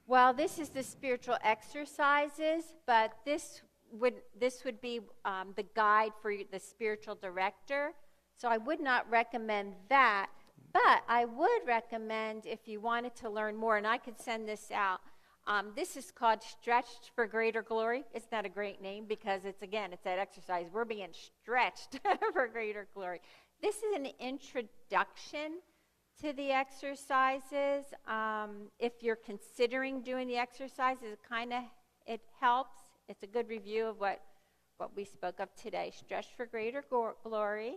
[0.07, 6.13] Well, this is the spiritual exercises, but this would this would be um, the guide
[6.23, 7.93] for the spiritual director.
[8.37, 10.29] So I would not recommend that,
[10.73, 14.71] but I would recommend if you wanted to learn more, and I could send this
[14.71, 15.01] out.
[15.49, 18.05] Um, this is called Stretched for Greater Glory.
[18.13, 20.67] It's not a great name because it's again it's that exercise.
[20.73, 22.01] We're being stretched
[22.33, 23.21] for greater glory.
[23.63, 25.61] This is an introduction
[26.21, 27.85] to the exercises.
[28.09, 31.63] Um, if you're considering doing the exercises, it kind of
[32.09, 32.75] it helps.
[33.09, 34.21] It's a good review of what
[34.79, 35.93] what we spoke of today.
[35.97, 36.83] Stretched for greater
[37.23, 37.77] glory.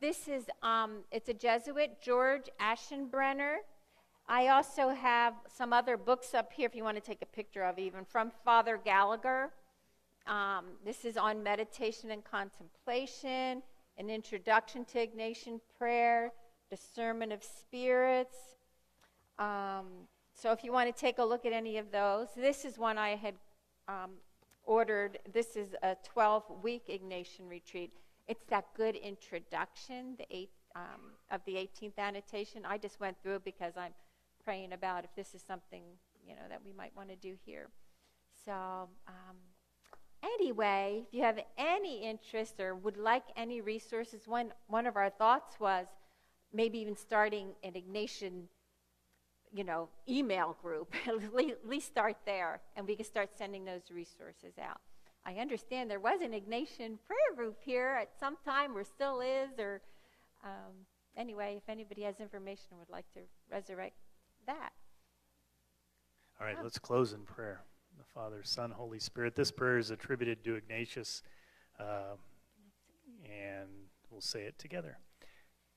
[0.00, 3.56] This is um, it's a Jesuit George Aschenbrenner.
[4.26, 7.62] I also have some other books up here if you want to take a picture
[7.62, 9.50] of even from Father Gallagher.
[10.26, 13.62] Um, this is on meditation and contemplation,
[13.98, 16.32] an introduction to Ignatian prayer,
[16.70, 18.36] discernment of spirits.
[19.38, 22.78] Um, so if you want to take a look at any of those, this is
[22.78, 23.34] one I had
[23.88, 24.12] um,
[24.64, 25.18] ordered.
[25.30, 27.92] This is a 12 week Ignatian retreat.
[28.26, 32.62] It's that good introduction, the eight, um, of the 18th annotation.
[32.64, 33.92] I just went through because I'm
[34.44, 35.82] praying about if this is something
[36.26, 37.68] you know that we might want to do here.
[38.44, 38.52] So
[39.08, 39.36] um,
[40.22, 45.10] anyway, if you have any interest or would like any resources, one one of our
[45.10, 45.86] thoughts was
[46.52, 48.44] maybe even starting an Ignatian,
[49.52, 50.94] you know, email group.
[51.06, 54.80] at least start there, and we can start sending those resources out.
[55.26, 59.58] I understand there was an Ignatian prayer group here at some time, or still is,
[59.58, 59.80] or
[60.44, 60.86] um,
[61.16, 63.20] anyway, if anybody has information would like to
[63.50, 63.96] resurrect
[64.46, 64.72] that.
[66.40, 67.62] All right, let's close in prayer.
[67.96, 69.36] The Father, Son, Holy Spirit.
[69.36, 71.22] This prayer is attributed to Ignatius,
[71.78, 72.16] uh,
[73.24, 73.68] and
[74.10, 74.98] we'll say it together.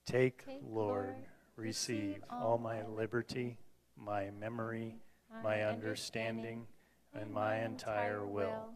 [0.06, 1.16] Take, Take, Lord, Lord,
[1.56, 3.58] receive all my liberty,
[3.96, 4.96] my memory,
[5.44, 6.66] my understanding,
[7.14, 8.74] and my entire will,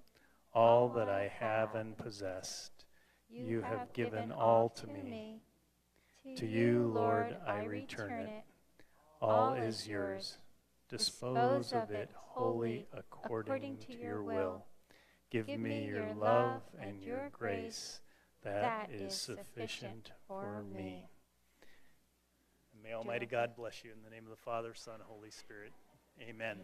[0.54, 2.86] all that I have and possessed.
[3.30, 5.42] you have given all to me.
[6.38, 8.44] To you, Lord, I return it.
[9.22, 10.38] All is yours.
[10.90, 14.66] Dispose of it wholly according to your will.
[15.30, 18.02] Give me your love and your grace.
[18.44, 21.06] That is sufficient for me.
[22.74, 25.72] And may Almighty God bless you in the name of the Father, Son, Holy Spirit.
[26.28, 26.58] Amen.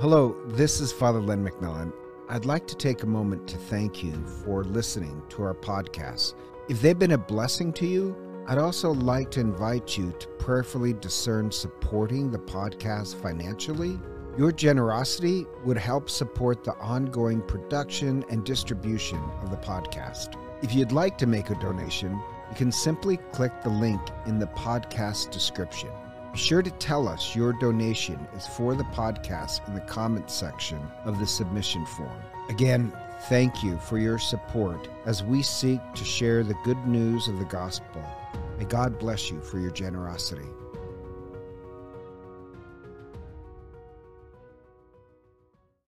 [0.00, 1.92] Hello, this is Father Len McMillan.
[2.28, 6.34] I'd like to take a moment to thank you for listening to our podcast.
[6.68, 10.94] If they've been a blessing to you, I'd also like to invite you to prayerfully
[10.94, 14.00] discern supporting the podcast financially.
[14.38, 20.40] Your generosity would help support the ongoing production and distribution of the podcast.
[20.62, 24.46] If you'd like to make a donation, you can simply click the link in the
[24.46, 25.90] podcast description.
[26.32, 30.80] Be sure to tell us your donation is for the podcast in the comments section
[31.04, 32.22] of the submission form.
[32.48, 32.96] Again,
[33.28, 37.44] thank you for your support as we seek to share the good news of the
[37.44, 38.02] gospel.
[38.58, 40.46] May God bless you for your generosity.